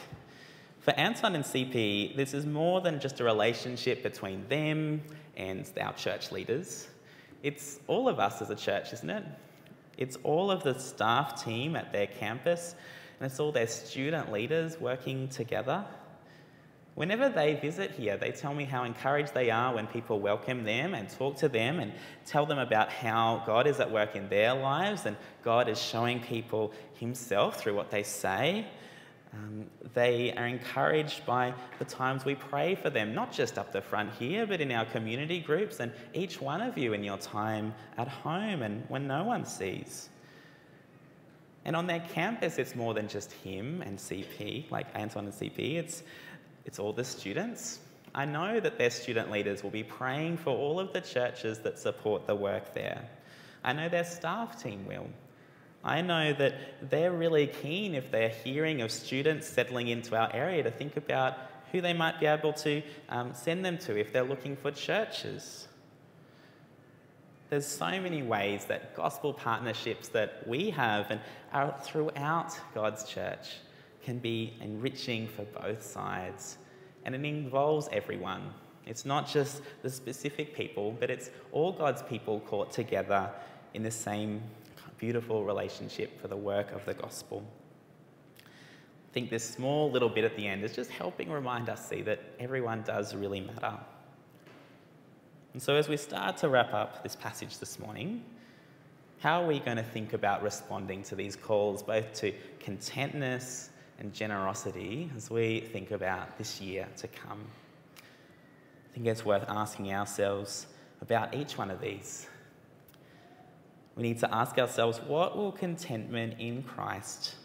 For 0.81 0.91
Anton 0.93 1.35
and 1.35 1.43
CP, 1.43 2.15
this 2.15 2.35
is 2.35 2.45
more 2.45 2.83
than 2.83 3.01
just 3.01 3.21
a 3.21 3.25
relationship 3.25 4.03
between 4.03 4.47
them 4.49 5.01
and 5.35 5.67
our 5.81 5.95
church 5.95 6.31
leaders. 6.31 6.89
It's 7.43 7.81
all 7.87 8.07
of 8.07 8.19
us 8.19 8.43
as 8.43 8.51
a 8.51 8.55
church, 8.55 8.93
isn't 8.93 9.09
it? 9.09 9.25
It's 9.97 10.19
all 10.25 10.51
of 10.51 10.63
the 10.63 10.79
staff 10.79 11.43
team 11.43 11.75
at 11.75 11.91
their 11.91 12.07
campus, 12.07 12.75
and 13.19 13.31
it's 13.31 13.41
all 13.41 13.51
their 13.51 13.67
student 13.67 14.31
leaders 14.31 14.79
working 14.79 15.29
together. 15.29 15.87
Whenever 16.95 17.29
they 17.29 17.55
visit 17.55 17.91
here, 17.91 18.17
they 18.17 18.31
tell 18.31 18.55
me 18.55 18.65
how 18.65 18.85
encouraged 18.85 19.35
they 19.35 19.51
are 19.51 19.75
when 19.75 19.87
people 19.89 20.21
welcome 20.21 20.63
them 20.63 20.95
and 20.95 21.09
talk 21.09 21.37
to 21.37 21.49
them 21.49 21.81
and 21.81 21.93
tell 22.25 22.47
them 22.47 22.59
about 22.59 22.89
how 22.89 23.43
God 23.45 23.67
is 23.67 23.81
at 23.81 23.91
work 23.91 24.15
in 24.15 24.29
their 24.29 24.55
lives 24.55 25.05
and 25.05 25.17
God 25.43 25.69
is 25.69 25.81
showing 25.81 26.21
people 26.21 26.73
Himself 26.95 27.59
through 27.59 27.75
what 27.75 27.91
they 27.91 28.05
say. 28.05 28.65
Um, 29.33 29.67
they 29.95 30.33
are 30.35 30.47
encouraged 30.47 31.27
by 31.27 31.53
the 31.81 31.85
times 31.85 32.25
we 32.25 32.37
pray 32.37 32.77
for 32.77 32.91
them, 32.91 33.13
not 33.13 33.33
just 33.33 33.59
up 33.59 33.73
the 33.73 33.81
front 33.81 34.13
here, 34.13 34.47
but 34.47 34.61
in 34.61 34.71
our 34.71 34.85
community 34.85 35.41
groups 35.41 35.81
and 35.81 35.91
each 36.13 36.41
one 36.41 36.61
of 36.61 36.79
you 36.79 36.93
in 36.93 37.03
your 37.03 37.19
time 37.19 37.75
at 37.99 38.07
home 38.07 38.63
and 38.63 38.85
when 38.89 39.09
no 39.09 39.25
one 39.25 39.45
sees. 39.45 40.11
And 41.65 41.75
on 41.75 41.89
their 41.89 42.01
campus, 42.01 42.59
it's 42.59 42.77
more 42.77 42.95
than 42.95 43.09
just 43.09 43.33
him 43.33 43.83
and 43.83 43.99
CP, 43.99 44.71
like 44.71 44.87
Anton 44.95 45.25
and 45.25 45.35
CP. 45.35 45.77
It's 45.77 46.05
it's 46.65 46.79
all 46.79 46.93
the 46.93 47.05
students. 47.05 47.79
I 48.15 48.25
know 48.25 48.61
that 48.61 48.79
their 48.79 48.91
student 48.91 49.31
leaders 49.31 49.63
will 49.63 49.71
be 49.71 49.83
praying 49.83 50.37
for 50.39 50.51
all 50.51 50.79
of 50.79 50.93
the 50.93 51.01
churches 51.01 51.59
that 51.61 51.79
support 51.79 52.27
the 52.27 52.35
work 52.35 52.75
there. 52.75 53.09
I 53.65 53.73
know 53.73 53.89
their 53.89 54.05
staff 54.05 54.63
team 54.63 54.87
will. 54.87 55.09
I 55.83 56.01
know 56.01 56.33
that 56.33 56.55
they're 56.91 57.13
really 57.13 57.47
keen 57.47 57.95
if 57.95 58.11
they're 58.11 58.29
hearing 58.29 58.81
of 58.81 58.91
students 58.91 59.47
settling 59.47 59.89
into 59.89 60.17
our 60.17 60.31
area 60.33 60.63
to 60.63 60.71
think 60.71 60.97
about 60.97 61.37
who 61.73 61.81
they 61.81 61.93
might 61.93 62.21
be 62.21 62.27
able 62.27 62.53
to 62.53 62.83
um, 63.09 63.35
send 63.35 63.65
them 63.65 63.79
to 63.79 63.99
if 63.99 64.13
they're 64.13 64.23
looking 64.23 64.57
for 64.57 64.71
churches. 64.71 65.67
There's 67.51 67.67
so 67.67 67.91
many 68.01 68.23
ways 68.23 68.65
that 68.67 68.95
gospel 68.95 69.35
partnerships 69.35 70.09
that 70.09 70.47
we 70.47 70.71
have 70.71 71.11
and 71.11 71.21
are 71.53 71.75
throughout 71.83 72.59
God's 72.75 73.05
church 73.05 73.57
can 74.05 74.19
be 74.19 74.55
enriching 74.61 75.27
for 75.29 75.45
both 75.45 75.83
sides. 75.83 76.59
And 77.05 77.15
it 77.15 77.25
involves 77.25 77.89
everyone. 77.93 78.53
It's 78.87 79.05
not 79.05 79.27
just 79.27 79.63
the 79.83 79.91
specific 79.91 80.55
people, 80.55 80.97
but 81.01 81.11
it's 81.11 81.31
all 81.53 81.73
God's 81.73 82.03
people 82.03 82.41
caught 82.41 82.71
together 82.71 83.31
in 83.73 83.83
the 83.83 83.91
same 83.91 84.43
beautiful 84.99 85.45
relationship 85.45 86.21
for 86.21 86.29
the 86.29 86.37
work 86.37 86.73
of 86.73 86.85
the 86.85 86.95
gospel. 86.95 87.43
I 88.39 89.13
think 89.13 89.31
this 89.31 89.45
small 89.45 89.91
little 89.91 90.09
bit 90.09 90.25
at 90.25 90.37
the 90.37 90.47
end 90.47 90.65
is 90.65 90.75
just 90.75 90.91
helping 90.91 91.31
remind 91.31 91.69
us 91.69 91.89
see 91.89 92.03
that 92.03 92.21
everyone 92.41 92.83
does 92.83 93.15
really 93.15 93.41
matter. 93.41 93.79
And 95.53 95.63
so 95.63 95.77
as 95.77 95.89
we 95.89 95.97
start 95.97 96.37
to 96.39 96.49
wrap 96.49 96.73
up 96.73 97.03
this 97.03 97.15
passage 97.17 97.59
this 97.59 97.79
morning, 97.79 98.25
how 99.19 99.43
are 99.43 99.47
we 99.47 99.61
going 99.61 99.77
to 99.77 99.85
think 99.85 100.13
about 100.13 100.43
responding 100.43 101.03
to 101.05 101.15
these 101.15 101.37
calls, 101.37 101.83
both 101.83 102.13
to 102.15 102.33
contentness 102.59 103.71
and 103.99 104.13
generosity 104.13 105.11
as 105.17 105.31
we 105.31 105.61
think 105.73 105.91
about 105.91 106.37
this 106.39 106.61
year 106.61 106.87
to 106.99 107.09
come. 107.09 107.45
I 107.97 108.95
think 108.95 109.07
it's 109.07 109.25
worth 109.25 109.45
asking 109.49 109.93
ourselves 109.93 110.67
about 111.01 111.35
each 111.35 111.59
one 111.59 111.71
of 111.71 111.81
these. 111.81 112.29
We 113.97 114.03
need 114.03 114.19
to 114.21 114.35
ask 114.35 114.59
ourselves 114.59 115.01
what 115.07 115.37
will 115.37 115.53
contentment 115.53 116.41
in 116.41 116.63
Christ 116.63 117.37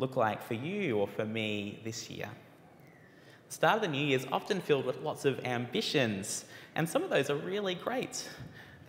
look 0.00 0.16
like 0.16 0.42
for 0.42 0.54
you 0.54 0.96
or 0.96 1.06
for 1.06 1.24
me 1.24 1.78
this 1.84 2.10
year? 2.10 2.28
The 3.48 3.54
start 3.54 3.76
of 3.76 3.82
the 3.82 3.88
new 3.88 4.04
year 4.04 4.18
is 4.18 4.26
often 4.32 4.60
filled 4.60 4.86
with 4.86 5.02
lots 5.02 5.24
of 5.24 5.44
ambitions, 5.44 6.44
and 6.74 6.88
some 6.88 7.02
of 7.02 7.10
those 7.10 7.30
are 7.30 7.36
really 7.36 7.74
great. 7.74 8.28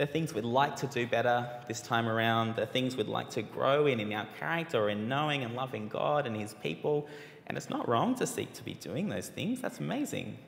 They're 0.01 0.07
things 0.07 0.33
we'd 0.33 0.45
like 0.45 0.75
to 0.77 0.87
do 0.87 1.05
better 1.05 1.47
this 1.67 1.79
time 1.79 2.07
around. 2.07 2.55
They're 2.55 2.65
things 2.65 2.97
we'd 2.97 3.07
like 3.07 3.29
to 3.29 3.43
grow 3.43 3.85
in 3.85 3.99
in 3.99 4.11
our 4.13 4.25
character 4.39 4.89
in 4.89 5.07
knowing 5.07 5.43
and 5.43 5.53
loving 5.53 5.89
God 5.89 6.25
and 6.25 6.35
His 6.35 6.55
people. 6.55 7.07
And 7.45 7.55
it's 7.55 7.69
not 7.69 7.87
wrong 7.87 8.15
to 8.15 8.25
seek 8.25 8.51
to 8.53 8.63
be 8.63 8.73
doing 8.73 9.09
those 9.09 9.29
things. 9.29 9.61
That's 9.61 9.77
amazing. 9.77 10.39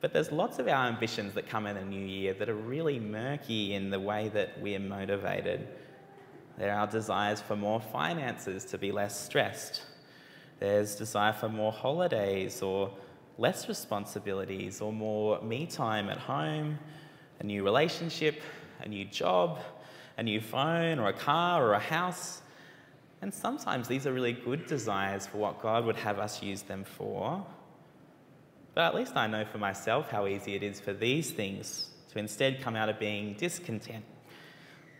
But 0.00 0.14
there's 0.14 0.32
lots 0.32 0.58
of 0.60 0.66
our 0.66 0.86
ambitions 0.86 1.34
that 1.34 1.46
come 1.46 1.66
in 1.66 1.76
the 1.76 1.84
new 1.84 2.06
year 2.06 2.32
that 2.32 2.48
are 2.48 2.54
really 2.54 2.98
murky 2.98 3.74
in 3.74 3.90
the 3.90 4.00
way 4.00 4.30
that 4.32 4.58
we 4.58 4.74
are 4.74 4.80
motivated. 4.80 5.68
There 6.56 6.74
are 6.74 6.86
desires 6.86 7.42
for 7.42 7.56
more 7.56 7.82
finances 7.82 8.64
to 8.64 8.78
be 8.78 8.92
less 8.92 9.26
stressed. 9.26 9.82
There's 10.58 10.96
desire 10.96 11.34
for 11.34 11.50
more 11.50 11.70
holidays 11.70 12.62
or 12.62 12.90
less 13.36 13.68
responsibilities 13.68 14.80
or 14.80 14.90
more 14.90 15.38
me 15.42 15.66
time 15.66 16.08
at 16.08 16.16
home, 16.16 16.78
a 17.44 17.46
new 17.46 17.62
relationship, 17.62 18.40
a 18.80 18.88
new 18.88 19.04
job, 19.04 19.58
a 20.16 20.22
new 20.22 20.40
phone 20.40 20.98
or 20.98 21.08
a 21.08 21.12
car 21.12 21.62
or 21.62 21.74
a 21.74 21.78
house. 21.78 22.40
And 23.20 23.32
sometimes 23.32 23.86
these 23.86 24.06
are 24.06 24.12
really 24.14 24.32
good 24.32 24.66
desires 24.66 25.26
for 25.26 25.36
what 25.38 25.60
God 25.60 25.84
would 25.84 25.96
have 25.96 26.18
us 26.18 26.42
use 26.42 26.62
them 26.62 26.84
for. 26.84 27.44
But 28.74 28.84
at 28.84 28.94
least 28.94 29.14
I 29.14 29.26
know 29.26 29.44
for 29.44 29.58
myself 29.58 30.10
how 30.10 30.26
easy 30.26 30.54
it 30.54 30.62
is 30.62 30.80
for 30.80 30.94
these 30.94 31.30
things 31.32 31.90
to 32.12 32.18
instead 32.18 32.62
come 32.62 32.76
out 32.76 32.88
of 32.88 32.98
being 32.98 33.34
discontent, 33.34 34.04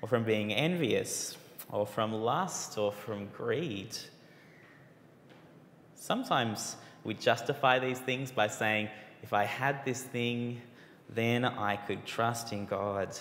or 0.02 0.08
from 0.08 0.24
being 0.24 0.52
envious, 0.52 1.36
or 1.70 1.86
from 1.86 2.12
lust, 2.12 2.76
or 2.76 2.92
from 2.92 3.28
greed. 3.28 3.96
Sometimes 5.94 6.76
we 7.04 7.14
justify 7.14 7.78
these 7.78 8.00
things 8.00 8.30
by 8.30 8.48
saying, 8.48 8.90
if 9.22 9.32
I 9.32 9.44
had 9.44 9.84
this 9.84 10.02
thing, 10.02 10.60
then 11.08 11.44
I 11.44 11.76
could 11.76 12.04
trust 12.04 12.52
in 12.52 12.66
God. 12.66 13.16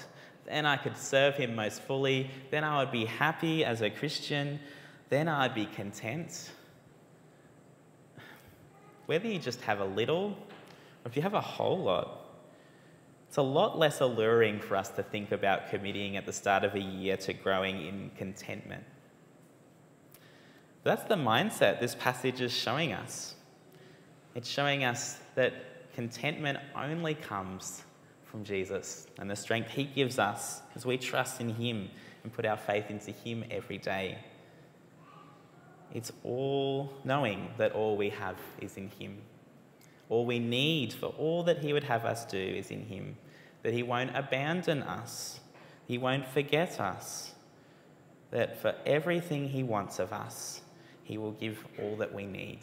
Then 0.45 0.65
I 0.65 0.77
could 0.77 0.97
serve 0.97 1.35
Him 1.35 1.55
most 1.55 1.81
fully. 1.81 2.29
Then 2.51 2.63
I 2.63 2.79
would 2.79 2.91
be 2.91 3.05
happy 3.05 3.63
as 3.63 3.81
a 3.81 3.89
Christian. 3.89 4.59
Then 5.09 5.27
I'd 5.27 5.55
be 5.55 5.65
content. 5.65 6.51
Whether 9.05 9.27
you 9.27 9.39
just 9.39 9.61
have 9.61 9.79
a 9.79 9.85
little, 9.85 10.37
or 11.03 11.07
if 11.07 11.15
you 11.15 11.21
have 11.21 11.33
a 11.33 11.41
whole 11.41 11.79
lot, 11.79 12.19
it's 13.27 13.37
a 13.37 13.41
lot 13.41 13.77
less 13.77 13.99
alluring 13.99 14.59
for 14.59 14.75
us 14.75 14.89
to 14.89 15.03
think 15.03 15.31
about 15.31 15.69
committing 15.69 16.17
at 16.17 16.25
the 16.25 16.33
start 16.33 16.63
of 16.63 16.75
a 16.75 16.79
year 16.79 17.17
to 17.17 17.33
growing 17.33 17.85
in 17.85 18.11
contentment. 18.15 18.83
That's 20.83 21.03
the 21.05 21.15
mindset 21.15 21.79
this 21.79 21.95
passage 21.95 22.41
is 22.41 22.51
showing 22.51 22.93
us. 22.93 23.35
It's 24.35 24.49
showing 24.49 24.83
us 24.83 25.19
that 25.35 25.53
contentment 25.93 26.59
only 26.75 27.15
comes 27.15 27.83
from 28.25 28.43
Jesus 28.43 29.07
and 29.19 29.29
the 29.29 29.35
strength 29.35 29.69
he 29.69 29.83
gives 29.83 30.19
us 30.19 30.61
as 30.75 30.85
we 30.85 30.97
trust 30.97 31.39
in 31.39 31.49
him 31.49 31.89
and 32.23 32.33
put 32.33 32.45
our 32.45 32.57
faith 32.57 32.89
into 32.89 33.11
him 33.11 33.43
every 33.51 33.77
day. 33.77 34.17
It's 35.93 36.11
all 36.23 36.91
knowing 37.03 37.51
that 37.57 37.73
all 37.73 37.95
we 37.95 38.09
have 38.09 38.37
is 38.59 38.77
in 38.77 38.89
Him. 38.89 39.19
All 40.09 40.25
we 40.25 40.39
need 40.39 40.91
for 40.91 41.07
all 41.07 41.43
that 41.43 41.59
He 41.59 41.71
would 41.71 41.83
have 41.83 42.03
us 42.03 42.25
do 42.25 42.37
is 42.37 42.71
in 42.71 42.85
Him. 42.85 43.15
That 43.61 43.73
He 43.73 43.83
won't 43.83 44.15
abandon 44.15 44.81
us, 44.81 45.39
He 45.87 45.97
won't 45.99 46.27
forget 46.27 46.79
us. 46.79 47.33
That 48.31 48.59
for 48.59 48.73
everything 48.85 49.49
He 49.49 49.61
wants 49.61 49.99
of 49.99 50.11
us, 50.11 50.61
He 51.03 51.19
will 51.19 51.33
give 51.33 51.63
all 51.79 51.95
that 51.97 52.13
we 52.13 52.25
need. 52.25 52.59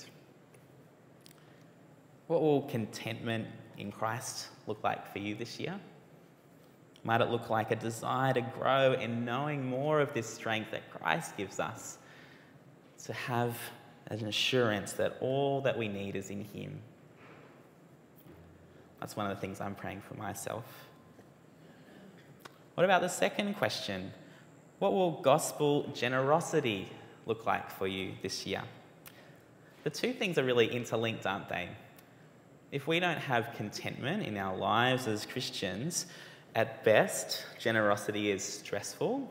What 2.30 2.42
will 2.42 2.62
contentment 2.62 3.48
in 3.76 3.90
Christ 3.90 4.50
look 4.68 4.84
like 4.84 5.12
for 5.12 5.18
you 5.18 5.34
this 5.34 5.58
year? 5.58 5.74
Might 7.02 7.22
it 7.22 7.28
look 7.28 7.50
like 7.50 7.72
a 7.72 7.74
desire 7.74 8.32
to 8.32 8.40
grow 8.40 8.92
in 8.92 9.24
knowing 9.24 9.68
more 9.68 10.00
of 10.00 10.14
this 10.14 10.28
strength 10.28 10.70
that 10.70 10.88
Christ 10.92 11.36
gives 11.36 11.58
us 11.58 11.98
to 13.06 13.12
have 13.12 13.58
an 14.06 14.26
assurance 14.26 14.92
that 14.92 15.16
all 15.20 15.60
that 15.62 15.76
we 15.76 15.88
need 15.88 16.14
is 16.14 16.30
in 16.30 16.44
Him. 16.44 16.80
That's 19.00 19.16
one 19.16 19.28
of 19.28 19.34
the 19.34 19.40
things 19.40 19.60
I'm 19.60 19.74
praying 19.74 20.02
for 20.02 20.14
myself. 20.14 20.66
What 22.76 22.84
about 22.84 23.02
the 23.02 23.08
second 23.08 23.54
question? 23.54 24.12
What 24.78 24.92
will 24.92 25.20
gospel 25.20 25.90
generosity 25.94 26.90
look 27.26 27.44
like 27.44 27.72
for 27.72 27.88
you 27.88 28.12
this 28.22 28.46
year? 28.46 28.62
The 29.82 29.90
two 29.90 30.12
things 30.12 30.38
are 30.38 30.44
really 30.44 30.72
interlinked, 30.72 31.26
aren't 31.26 31.48
they? 31.48 31.70
If 32.72 32.86
we 32.86 33.00
don't 33.00 33.18
have 33.18 33.54
contentment 33.56 34.24
in 34.24 34.36
our 34.36 34.56
lives 34.56 35.06
as 35.06 35.26
Christians, 35.26 36.06
at 36.54 36.84
best, 36.84 37.44
generosity 37.58 38.30
is 38.30 38.42
stressful 38.42 39.30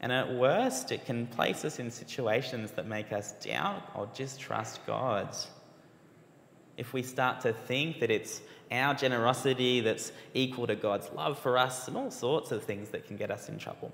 and 0.00 0.12
at 0.12 0.32
worst, 0.32 0.92
it 0.92 1.04
can 1.04 1.26
place 1.26 1.64
us 1.64 1.78
in 1.78 1.90
situations 1.90 2.70
that 2.72 2.86
make 2.86 3.12
us 3.12 3.32
doubt 3.32 3.82
or 3.94 4.08
distrust 4.14 4.84
God. 4.86 5.34
If 6.76 6.92
we 6.92 7.02
start 7.02 7.40
to 7.40 7.52
think 7.52 7.98
that 8.00 8.10
it's 8.10 8.40
our 8.70 8.94
generosity 8.94 9.80
that's 9.80 10.12
equal 10.34 10.68
to 10.68 10.76
God's 10.76 11.10
love 11.10 11.38
for 11.38 11.58
us, 11.58 11.88
and 11.88 11.96
all 11.96 12.12
sorts 12.12 12.52
of 12.52 12.62
things 12.62 12.90
that 12.90 13.06
can 13.06 13.16
get 13.16 13.32
us 13.32 13.48
in 13.48 13.58
trouble. 13.58 13.90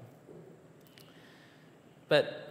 But 2.09 2.44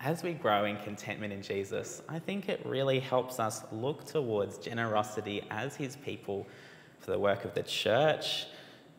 as 0.00 0.22
we 0.22 0.32
grow 0.32 0.64
in 0.64 0.76
contentment 0.78 1.32
in 1.32 1.42
Jesus, 1.42 2.02
I 2.08 2.18
think 2.18 2.48
it 2.48 2.64
really 2.64 3.00
helps 3.00 3.40
us 3.40 3.62
look 3.72 4.04
towards 4.04 4.58
generosity 4.58 5.42
as 5.50 5.76
His 5.76 5.96
people 5.96 6.46
for 7.00 7.10
the 7.10 7.18
work 7.18 7.44
of 7.44 7.54
the 7.54 7.62
church 7.62 8.46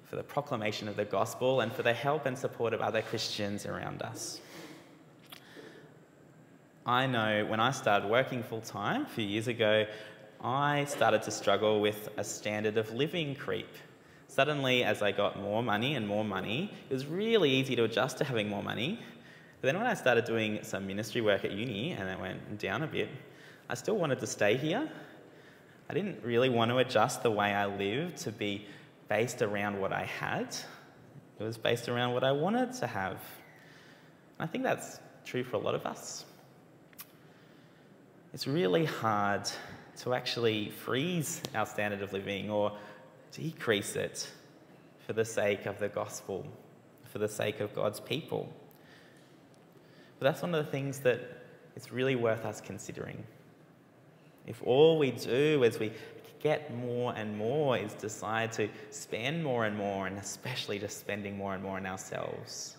for 0.10 0.16
the 0.16 0.24
proclamation 0.24 0.88
of 0.88 0.96
the 0.96 1.06
gospel, 1.06 1.62
and 1.62 1.72
for 1.72 1.84
the 1.84 1.94
help 1.94 2.26
and 2.26 2.36
support 2.36 2.74
of 2.74 2.82
other 2.82 3.02
Christians 3.02 3.68
around 3.68 4.02
us. 4.02 4.42
I 6.84 7.06
know 7.06 7.46
when 7.46 7.60
I 7.60 7.70
started 7.70 8.10
working 8.10 8.42
full 8.42 8.62
time 8.62 9.04
a 9.04 9.10
few 9.10 9.24
years 9.24 9.48
ago, 9.48 9.86
I 10.44 10.86
started 10.86 11.22
to 11.24 11.32
struggle 11.32 11.80
with 11.80 12.10
a 12.18 12.24
standard 12.24 12.78
of 12.78 12.92
living 12.92 13.36
creep. 13.36 13.70
Suddenly, 14.28 14.84
as 14.84 15.04
I 15.04 15.12
got 15.12 15.40
more 15.40 15.62
money 15.62 15.94
and 15.94 16.08
more 16.08 16.26
money, 16.26 16.74
it 16.90 16.94
was 16.94 17.06
really 17.06 17.52
easy 17.52 17.76
to 17.76 17.84
adjust 17.84 18.18
to 18.18 18.24
having 18.24 18.50
more 18.50 18.64
money. 18.64 19.00
But 19.62 19.68
then 19.68 19.78
when 19.78 19.88
I 19.88 19.94
started 19.94 20.26
doing 20.26 20.60
some 20.64 20.88
ministry 20.88 21.22
work 21.22 21.44
at 21.44 21.52
uni 21.52 21.92
and 21.92 22.08
it 22.08 22.20
went 22.20 22.60
down 22.60 22.84
a 22.84 22.88
bit, 22.88 23.10
I 23.70 23.76
still 23.76 23.98
wanted 23.98 24.20
to 24.20 24.28
stay 24.28 24.56
here. 24.56 24.90
I 25.90 25.94
didn't 25.94 26.24
really 26.24 26.50
want 26.50 26.72
to 26.72 26.78
adjust 26.78 27.24
the 27.24 27.32
way 27.32 27.54
I 27.54 27.66
lived 27.66 28.18
to 28.18 28.32
be 28.32 28.66
based 29.10 29.42
around 29.42 29.80
what 29.82 29.92
I 29.92 30.06
had, 30.06 30.56
it 31.40 31.44
was 31.44 31.58
based 31.58 31.90
around 31.90 32.14
what 32.14 32.24
I 32.24 32.32
wanted 32.32 32.74
to 32.74 32.88
have. 32.88 33.18
And 34.38 34.40
I 34.40 34.46
think 34.46 34.64
that's 34.64 35.00
true 35.26 35.44
for 35.44 35.56
a 35.56 35.60
lot 35.60 35.74
of 35.74 35.86
us. 35.86 36.26
It's 38.34 38.46
really 38.46 38.86
hard 38.86 39.50
to 40.02 40.14
actually 40.14 40.70
freeze 40.70 41.42
our 41.56 41.66
standard 41.66 42.02
of 42.02 42.14
living 42.14 42.50
or 42.52 42.78
decrease 43.32 43.96
it 43.96 44.30
for 45.08 45.14
the 45.14 45.26
sake 45.26 45.66
of 45.66 45.80
the 45.80 45.90
gospel, 45.90 46.46
for 47.06 47.18
the 47.18 47.28
sake 47.28 47.62
of 47.62 47.74
God's 47.74 48.00
people. 48.00 48.54
But 50.20 50.26
that's 50.26 50.42
one 50.42 50.54
of 50.54 50.66
the 50.66 50.72
things 50.72 51.00
that 51.00 51.22
it's 51.76 51.92
really 51.92 52.16
worth 52.16 52.46
us 52.46 52.60
considering. 52.60 53.24
If 54.46 54.62
all 54.64 55.00
we 55.00 55.12
do 55.12 55.64
as 55.64 55.80
we 55.80 55.92
get 56.42 56.74
more 56.76 57.14
and 57.16 57.38
more 57.38 57.78
is 57.78 57.94
decide 57.94 58.52
to 58.54 58.70
spend 58.90 59.44
more 59.44 59.66
and 59.66 59.78
more, 59.78 60.08
and 60.08 60.18
especially 60.18 60.80
just 60.80 61.00
spending 61.00 61.38
more 61.38 61.54
and 61.54 61.64
more 61.64 61.78
on 61.78 61.86
ourselves. 61.86 62.78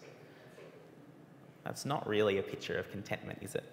That's 1.64 1.84
not 1.84 2.08
really 2.08 2.38
a 2.38 2.42
picture 2.42 2.78
of 2.78 2.90
contentment, 2.90 3.40
is 3.42 3.54
it? 3.54 3.64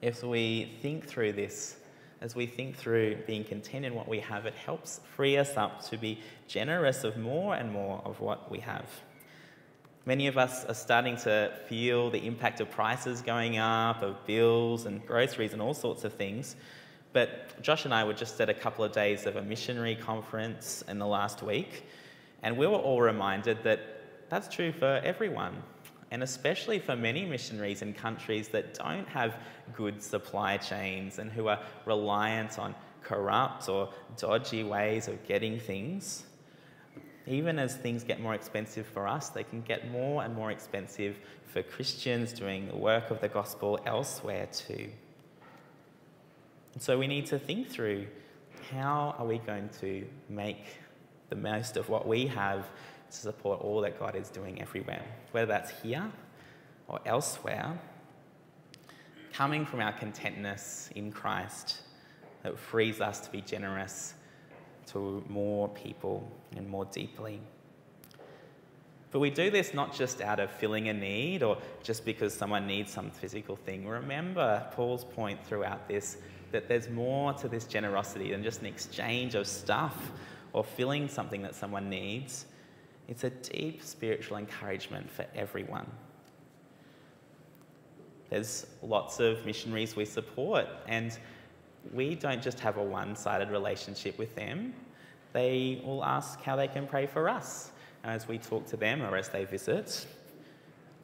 If 0.00 0.24
we 0.24 0.72
think 0.80 1.06
through 1.06 1.34
this, 1.34 1.76
as 2.20 2.34
we 2.34 2.46
think 2.46 2.76
through 2.76 3.16
being 3.26 3.44
content 3.44 3.84
in 3.84 3.94
what 3.94 4.08
we 4.08 4.20
have, 4.20 4.46
it 4.46 4.54
helps 4.54 5.00
free 5.14 5.36
us 5.36 5.56
up 5.56 5.84
to 5.90 5.98
be 5.98 6.18
generous 6.48 7.04
of 7.04 7.16
more 7.16 7.54
and 7.54 7.70
more 7.70 8.00
of 8.04 8.20
what 8.20 8.50
we 8.50 8.58
have. 8.60 8.86
Many 10.04 10.26
of 10.26 10.36
us 10.36 10.64
are 10.64 10.74
starting 10.74 11.16
to 11.18 11.52
feel 11.68 12.10
the 12.10 12.26
impact 12.26 12.60
of 12.60 12.68
prices 12.70 13.22
going 13.22 13.58
up, 13.58 14.02
of 14.02 14.26
bills 14.26 14.86
and 14.86 15.04
groceries 15.06 15.52
and 15.52 15.62
all 15.62 15.74
sorts 15.74 16.02
of 16.02 16.12
things. 16.14 16.56
But 17.12 17.62
Josh 17.62 17.84
and 17.84 17.94
I 17.94 18.02
were 18.02 18.14
just 18.14 18.40
at 18.40 18.48
a 18.48 18.54
couple 18.54 18.84
of 18.84 18.90
days 18.90 19.26
of 19.26 19.36
a 19.36 19.42
missionary 19.42 19.94
conference 19.94 20.82
in 20.88 20.98
the 20.98 21.06
last 21.06 21.42
week, 21.42 21.86
and 22.42 22.56
we 22.56 22.66
were 22.66 22.78
all 22.78 23.00
reminded 23.00 23.62
that 23.62 23.80
that's 24.28 24.52
true 24.52 24.72
for 24.72 25.00
everyone, 25.04 25.62
and 26.10 26.24
especially 26.24 26.80
for 26.80 26.96
many 26.96 27.24
missionaries 27.24 27.82
in 27.82 27.92
countries 27.92 28.48
that 28.48 28.74
don't 28.74 29.08
have 29.08 29.36
good 29.72 30.02
supply 30.02 30.56
chains 30.56 31.20
and 31.20 31.30
who 31.30 31.46
are 31.46 31.60
reliant 31.86 32.58
on 32.58 32.74
corrupt 33.02 33.68
or 33.68 33.90
dodgy 34.16 34.64
ways 34.64 35.06
of 35.06 35.24
getting 35.28 35.60
things. 35.60 36.24
Even 37.26 37.58
as 37.58 37.76
things 37.76 38.02
get 38.02 38.20
more 38.20 38.34
expensive 38.34 38.86
for 38.86 39.06
us, 39.06 39.28
they 39.28 39.44
can 39.44 39.62
get 39.62 39.90
more 39.90 40.24
and 40.24 40.34
more 40.34 40.50
expensive 40.50 41.16
for 41.44 41.62
Christians 41.62 42.32
doing 42.32 42.66
the 42.66 42.76
work 42.76 43.10
of 43.10 43.20
the 43.20 43.28
gospel 43.28 43.78
elsewhere 43.86 44.48
too. 44.52 44.88
And 46.74 46.82
so 46.82 46.98
we 46.98 47.06
need 47.06 47.26
to 47.26 47.38
think 47.38 47.68
through 47.68 48.06
how 48.72 49.14
are 49.18 49.26
we 49.26 49.38
going 49.38 49.68
to 49.80 50.06
make 50.28 50.64
the 51.28 51.36
most 51.36 51.76
of 51.76 51.88
what 51.88 52.06
we 52.06 52.26
have 52.26 52.68
to 53.10 53.16
support 53.16 53.60
all 53.60 53.80
that 53.82 53.98
God 53.98 54.16
is 54.16 54.28
doing 54.28 54.60
everywhere, 54.60 55.04
whether 55.32 55.46
that's 55.46 55.70
here 55.82 56.10
or 56.88 56.98
elsewhere, 57.06 57.78
coming 59.32 59.64
from 59.64 59.80
our 59.80 59.92
contentness 59.92 60.90
in 60.94 61.12
Christ 61.12 61.82
that 62.42 62.58
frees 62.58 63.00
us 63.00 63.20
to 63.20 63.30
be 63.30 63.40
generous 63.40 64.14
to 64.88 65.24
more 65.28 65.68
people 65.68 66.30
and 66.56 66.68
more 66.68 66.84
deeply. 66.86 67.40
But 69.10 69.20
we 69.20 69.30
do 69.30 69.50
this 69.50 69.74
not 69.74 69.94
just 69.94 70.22
out 70.22 70.40
of 70.40 70.50
filling 70.50 70.88
a 70.88 70.92
need 70.92 71.42
or 71.42 71.58
just 71.82 72.04
because 72.04 72.32
someone 72.32 72.66
needs 72.66 72.90
some 72.90 73.10
physical 73.10 73.56
thing. 73.56 73.86
Remember 73.86 74.66
Paul's 74.72 75.04
point 75.04 75.44
throughout 75.44 75.86
this 75.86 76.16
that 76.50 76.68
there's 76.68 76.88
more 76.88 77.32
to 77.34 77.48
this 77.48 77.64
generosity 77.66 78.30
than 78.30 78.42
just 78.42 78.60
an 78.60 78.66
exchange 78.66 79.34
of 79.34 79.46
stuff 79.46 80.12
or 80.52 80.64
filling 80.64 81.08
something 81.08 81.42
that 81.42 81.54
someone 81.54 81.88
needs. 81.88 82.46
It's 83.08 83.24
a 83.24 83.30
deep 83.30 83.82
spiritual 83.82 84.38
encouragement 84.38 85.10
for 85.10 85.26
everyone. 85.34 85.86
There's 88.30 88.66
lots 88.82 89.20
of 89.20 89.44
missionaries 89.44 89.94
we 89.94 90.06
support, 90.06 90.66
and 90.86 91.18
we 91.92 92.14
don't 92.14 92.42
just 92.42 92.60
have 92.60 92.76
a 92.76 92.82
one 92.82 93.16
sided 93.16 93.50
relationship 93.50 94.18
with 94.18 94.34
them. 94.34 94.74
They 95.32 95.82
will 95.84 96.04
ask 96.04 96.40
how 96.42 96.56
they 96.56 96.68
can 96.68 96.86
pray 96.86 97.06
for 97.06 97.28
us 97.28 97.72
And 98.02 98.12
as 98.12 98.28
we 98.28 98.38
talk 98.38 98.66
to 98.66 98.76
them 98.76 99.02
or 99.02 99.16
as 99.16 99.28
they 99.28 99.44
visit. 99.44 100.06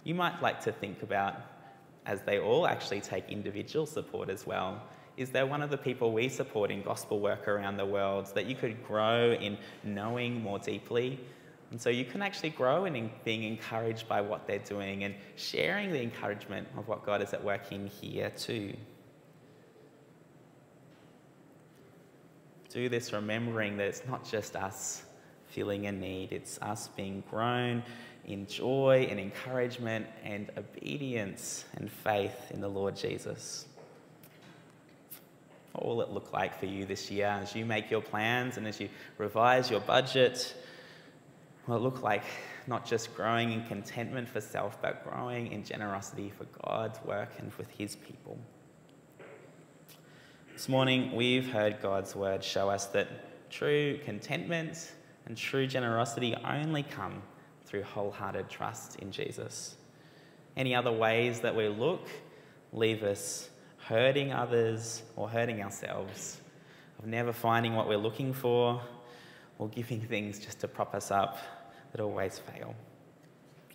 You 0.05 0.15
might 0.15 0.41
like 0.43 0.61
to 0.65 0.73
think 0.73 1.03
about, 1.03 1.37
as 2.07 2.23
they 2.23 2.39
all 2.39 2.67
actually 2.67 3.01
take 3.01 3.29
individual 3.29 3.87
support 3.87 4.31
as 4.31 4.47
well, 4.47 4.83
is 5.17 5.31
there 5.31 5.47
one 5.47 5.63
of 5.63 5.71
the 5.71 5.77
people 5.77 6.13
we 6.13 6.29
support 6.29 6.71
in 6.71 6.83
gospel 6.83 7.19
work 7.19 7.49
around 7.49 7.77
the 7.77 7.87
world 7.87 8.33
that 8.35 8.47
you 8.47 8.55
could 8.55 8.85
grow 8.85 9.33
in 9.33 9.59
knowing 9.83 10.41
more 10.43 10.59
deeply? 10.59 11.19
And 11.71 11.81
so 11.81 11.91
you 11.91 12.05
can 12.05 12.23
actually 12.23 12.51
grow 12.51 12.87
in 12.87 13.11
being 13.25 13.43
encouraged 13.43 14.09
by 14.09 14.21
what 14.21 14.47
they're 14.47 14.59
doing 14.61 15.05
and 15.05 15.15
sharing 15.37 15.91
the 15.91 16.01
encouragement 16.01 16.69
of 16.79 16.89
what 16.89 17.05
God 17.05 17.21
is 17.21 17.35
at 17.35 17.45
work 17.45 17.73
in 17.73 17.89
here 17.89 18.31
too. 18.31 18.75
Do 22.71 22.89
this 22.89 23.13
remembering 23.13 23.77
that 23.79 23.87
it's 23.87 24.03
not 24.07 24.29
just 24.29 24.55
us 24.55 25.03
feeling 25.47 25.87
a 25.87 25.93
need, 25.93 26.33
it's 26.33 26.59
us 26.61 26.89
being 26.89 27.23
grown 27.31 27.83
in 28.27 28.47
joy 28.47 29.07
and 29.11 29.19
encouragement 29.19 30.07
and 30.23 30.51
obedience 30.59 31.65
and 31.77 31.91
faith 31.91 32.51
in 32.51 32.61
the 32.61 32.69
Lord 32.69 32.95
Jesus. 32.95 33.67
What 35.73 35.87
will 35.87 36.03
it 36.03 36.11
look 36.11 36.33
like 36.33 36.59
for 36.59 36.67
you 36.67 36.85
this 36.85 37.11
year 37.11 37.27
as 37.27 37.55
you 37.55 37.65
make 37.65 37.91
your 37.91 38.03
plans 38.03 38.59
and 38.59 38.67
as 38.67 38.81
you 38.81 38.91
revise 39.17 39.71
your 39.71 39.81
budget? 39.81 40.55
Will 41.67 41.77
it 41.77 41.83
look 41.83 42.03
like 42.03 42.25
not 42.67 42.85
just 42.85 43.15
growing 43.15 43.53
in 43.53 43.65
contentment 43.65 44.29
for 44.29 44.41
self, 44.41 44.81
but 44.83 45.05
growing 45.09 45.53
in 45.53 45.65
generosity 45.65 46.33
for 46.37 46.45
God's 46.67 46.99
work 47.05 47.31
and 47.39 47.53
with 47.55 47.71
His 47.71 47.97
people? 47.97 48.39
This 50.59 50.69
morning, 50.69 51.15
we've 51.15 51.49
heard 51.49 51.81
God's 51.81 52.17
word 52.17 52.43
show 52.43 52.69
us 52.69 52.87
that 52.87 53.49
true 53.49 54.01
contentment 54.05 54.91
and 55.27 55.37
true 55.37 55.69
generosity 55.69 56.35
only 56.45 56.83
come 56.83 57.23
through 57.65 57.85
wholehearted 57.85 58.51
trust 58.51 58.97
in 58.97 59.13
Jesus. 59.13 59.77
Any 60.57 60.75
other 60.75 60.91
ways 60.91 61.39
that 61.43 61.55
we 61.55 61.69
look 61.69 62.09
leave 62.73 63.05
us 63.05 63.49
hurting 63.77 64.33
others 64.33 65.05
or 65.15 65.29
hurting 65.29 65.63
ourselves, 65.63 66.41
of 66.99 67.07
never 67.07 67.33
finding 67.33 67.77
what 67.77 67.87
we're 67.87 67.97
looking 67.97 68.33
for, 68.33 68.83
or 69.61 69.69
giving 69.69 70.01
things 70.01 70.41
just 70.41 70.59
to 70.59 70.67
prop 70.67 70.93
us 70.93 71.13
up 71.13 71.39
that 71.93 72.01
always 72.01 72.41
fail. 72.41 72.75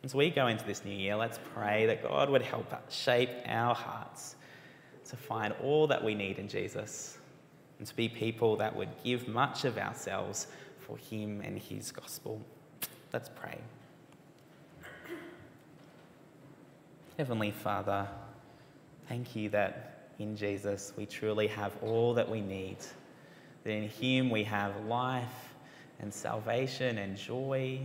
As 0.03 0.13
we 0.13 0.29
go 0.29 0.47
into 0.47 0.65
this 0.65 0.83
new 0.83 0.93
year, 0.93 1.15
let's 1.15 1.39
pray 1.53 1.85
that 1.85 2.03
God 2.03 2.29
would 2.29 2.41
help 2.41 2.73
us 2.73 2.93
shape 2.93 3.29
our 3.45 3.73
hearts 3.73 4.35
to 5.09 5.15
find 5.15 5.53
all 5.63 5.87
that 5.87 6.03
we 6.03 6.15
need 6.15 6.39
in 6.39 6.47
Jesus 6.47 7.17
and 7.79 7.87
to 7.87 7.95
be 7.95 8.07
people 8.07 8.55
that 8.57 8.75
would 8.75 8.89
give 9.03 9.27
much 9.27 9.65
of 9.65 9.77
ourselves 9.77 10.47
for 10.79 10.97
Him 10.97 11.41
and 11.41 11.59
His 11.59 11.91
gospel. 11.91 12.41
Let's 13.11 13.29
pray. 13.29 13.59
Heavenly 17.17 17.51
Father, 17.51 18.07
thank 19.07 19.35
you 19.35 19.49
that 19.49 20.09
in 20.19 20.35
Jesus 20.35 20.93
we 20.97 21.05
truly 21.05 21.47
have 21.47 21.73
all 21.83 22.13
that 22.13 22.29
we 22.29 22.41
need. 22.41 22.77
That 23.63 23.71
in 23.71 23.89
Him 23.89 24.29
we 24.29 24.43
have 24.45 24.85
life 24.85 25.53
and 25.99 26.13
salvation 26.13 26.97
and 26.97 27.15
joy 27.15 27.79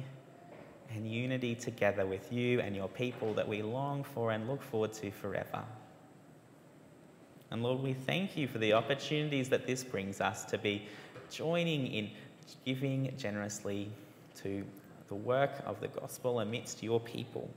and 0.94 1.10
unity 1.10 1.54
together 1.54 2.06
with 2.06 2.32
you 2.32 2.60
and 2.60 2.74
your 2.74 2.88
people 2.88 3.34
that 3.34 3.46
we 3.46 3.62
long 3.62 4.02
for 4.02 4.30
and 4.30 4.48
look 4.48 4.62
forward 4.62 4.92
to 4.94 5.10
forever. 5.10 5.62
And 7.50 7.62
Lord, 7.62 7.80
we 7.80 7.94
thank 7.94 8.36
you 8.36 8.46
for 8.46 8.58
the 8.58 8.74
opportunities 8.74 9.48
that 9.48 9.66
this 9.66 9.82
brings 9.82 10.20
us 10.20 10.44
to 10.46 10.58
be 10.58 10.82
joining 11.30 11.86
in 11.86 12.10
giving 12.64 13.14
generously 13.16 13.90
to 14.42 14.64
the 15.08 15.14
work 15.14 15.52
of 15.66 15.80
the 15.80 15.88
gospel 15.88 16.40
amidst 16.40 16.82
your 16.82 17.00
people. 17.00 17.48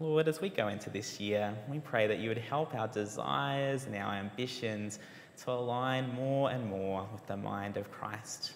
Lord, 0.00 0.26
as 0.26 0.40
we 0.40 0.48
go 0.48 0.68
into 0.68 0.90
this 0.90 1.20
year, 1.20 1.54
we 1.68 1.78
pray 1.78 2.06
that 2.06 2.18
you 2.18 2.28
would 2.28 2.38
help 2.38 2.74
our 2.74 2.88
desires 2.88 3.86
and 3.86 3.94
our 3.94 4.14
ambitions 4.14 4.98
to 5.44 5.50
align 5.50 6.12
more 6.14 6.50
and 6.50 6.64
more 6.68 7.06
with 7.12 7.26
the 7.26 7.36
mind 7.36 7.76
of 7.76 7.90
Christ. 7.90 8.54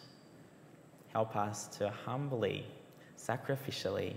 Help 1.13 1.37
us 1.37 1.67
to 1.79 1.91
humbly, 1.91 2.67
sacrificially, 3.17 4.15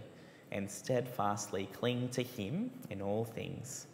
and 0.51 0.69
steadfastly 0.69 1.69
cling 1.73 2.09
to 2.09 2.23
Him 2.23 2.71
in 2.89 3.01
all 3.01 3.25
things, 3.25 3.87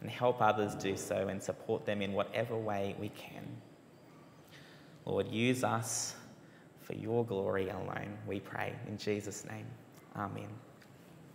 and 0.00 0.10
help 0.10 0.40
others 0.40 0.74
do 0.74 0.96
so 0.96 1.28
and 1.28 1.42
support 1.42 1.84
them 1.84 2.02
in 2.02 2.12
whatever 2.12 2.56
way 2.56 2.94
we 2.98 3.08
can. 3.10 3.46
Lord, 5.04 5.28
use 5.28 5.64
us 5.64 6.14
for 6.80 6.94
your 6.94 7.24
glory 7.24 7.68
alone, 7.68 8.16
we 8.26 8.40
pray. 8.40 8.74
In 8.86 8.96
Jesus' 8.96 9.44
name, 9.44 9.66
amen. 10.16 10.48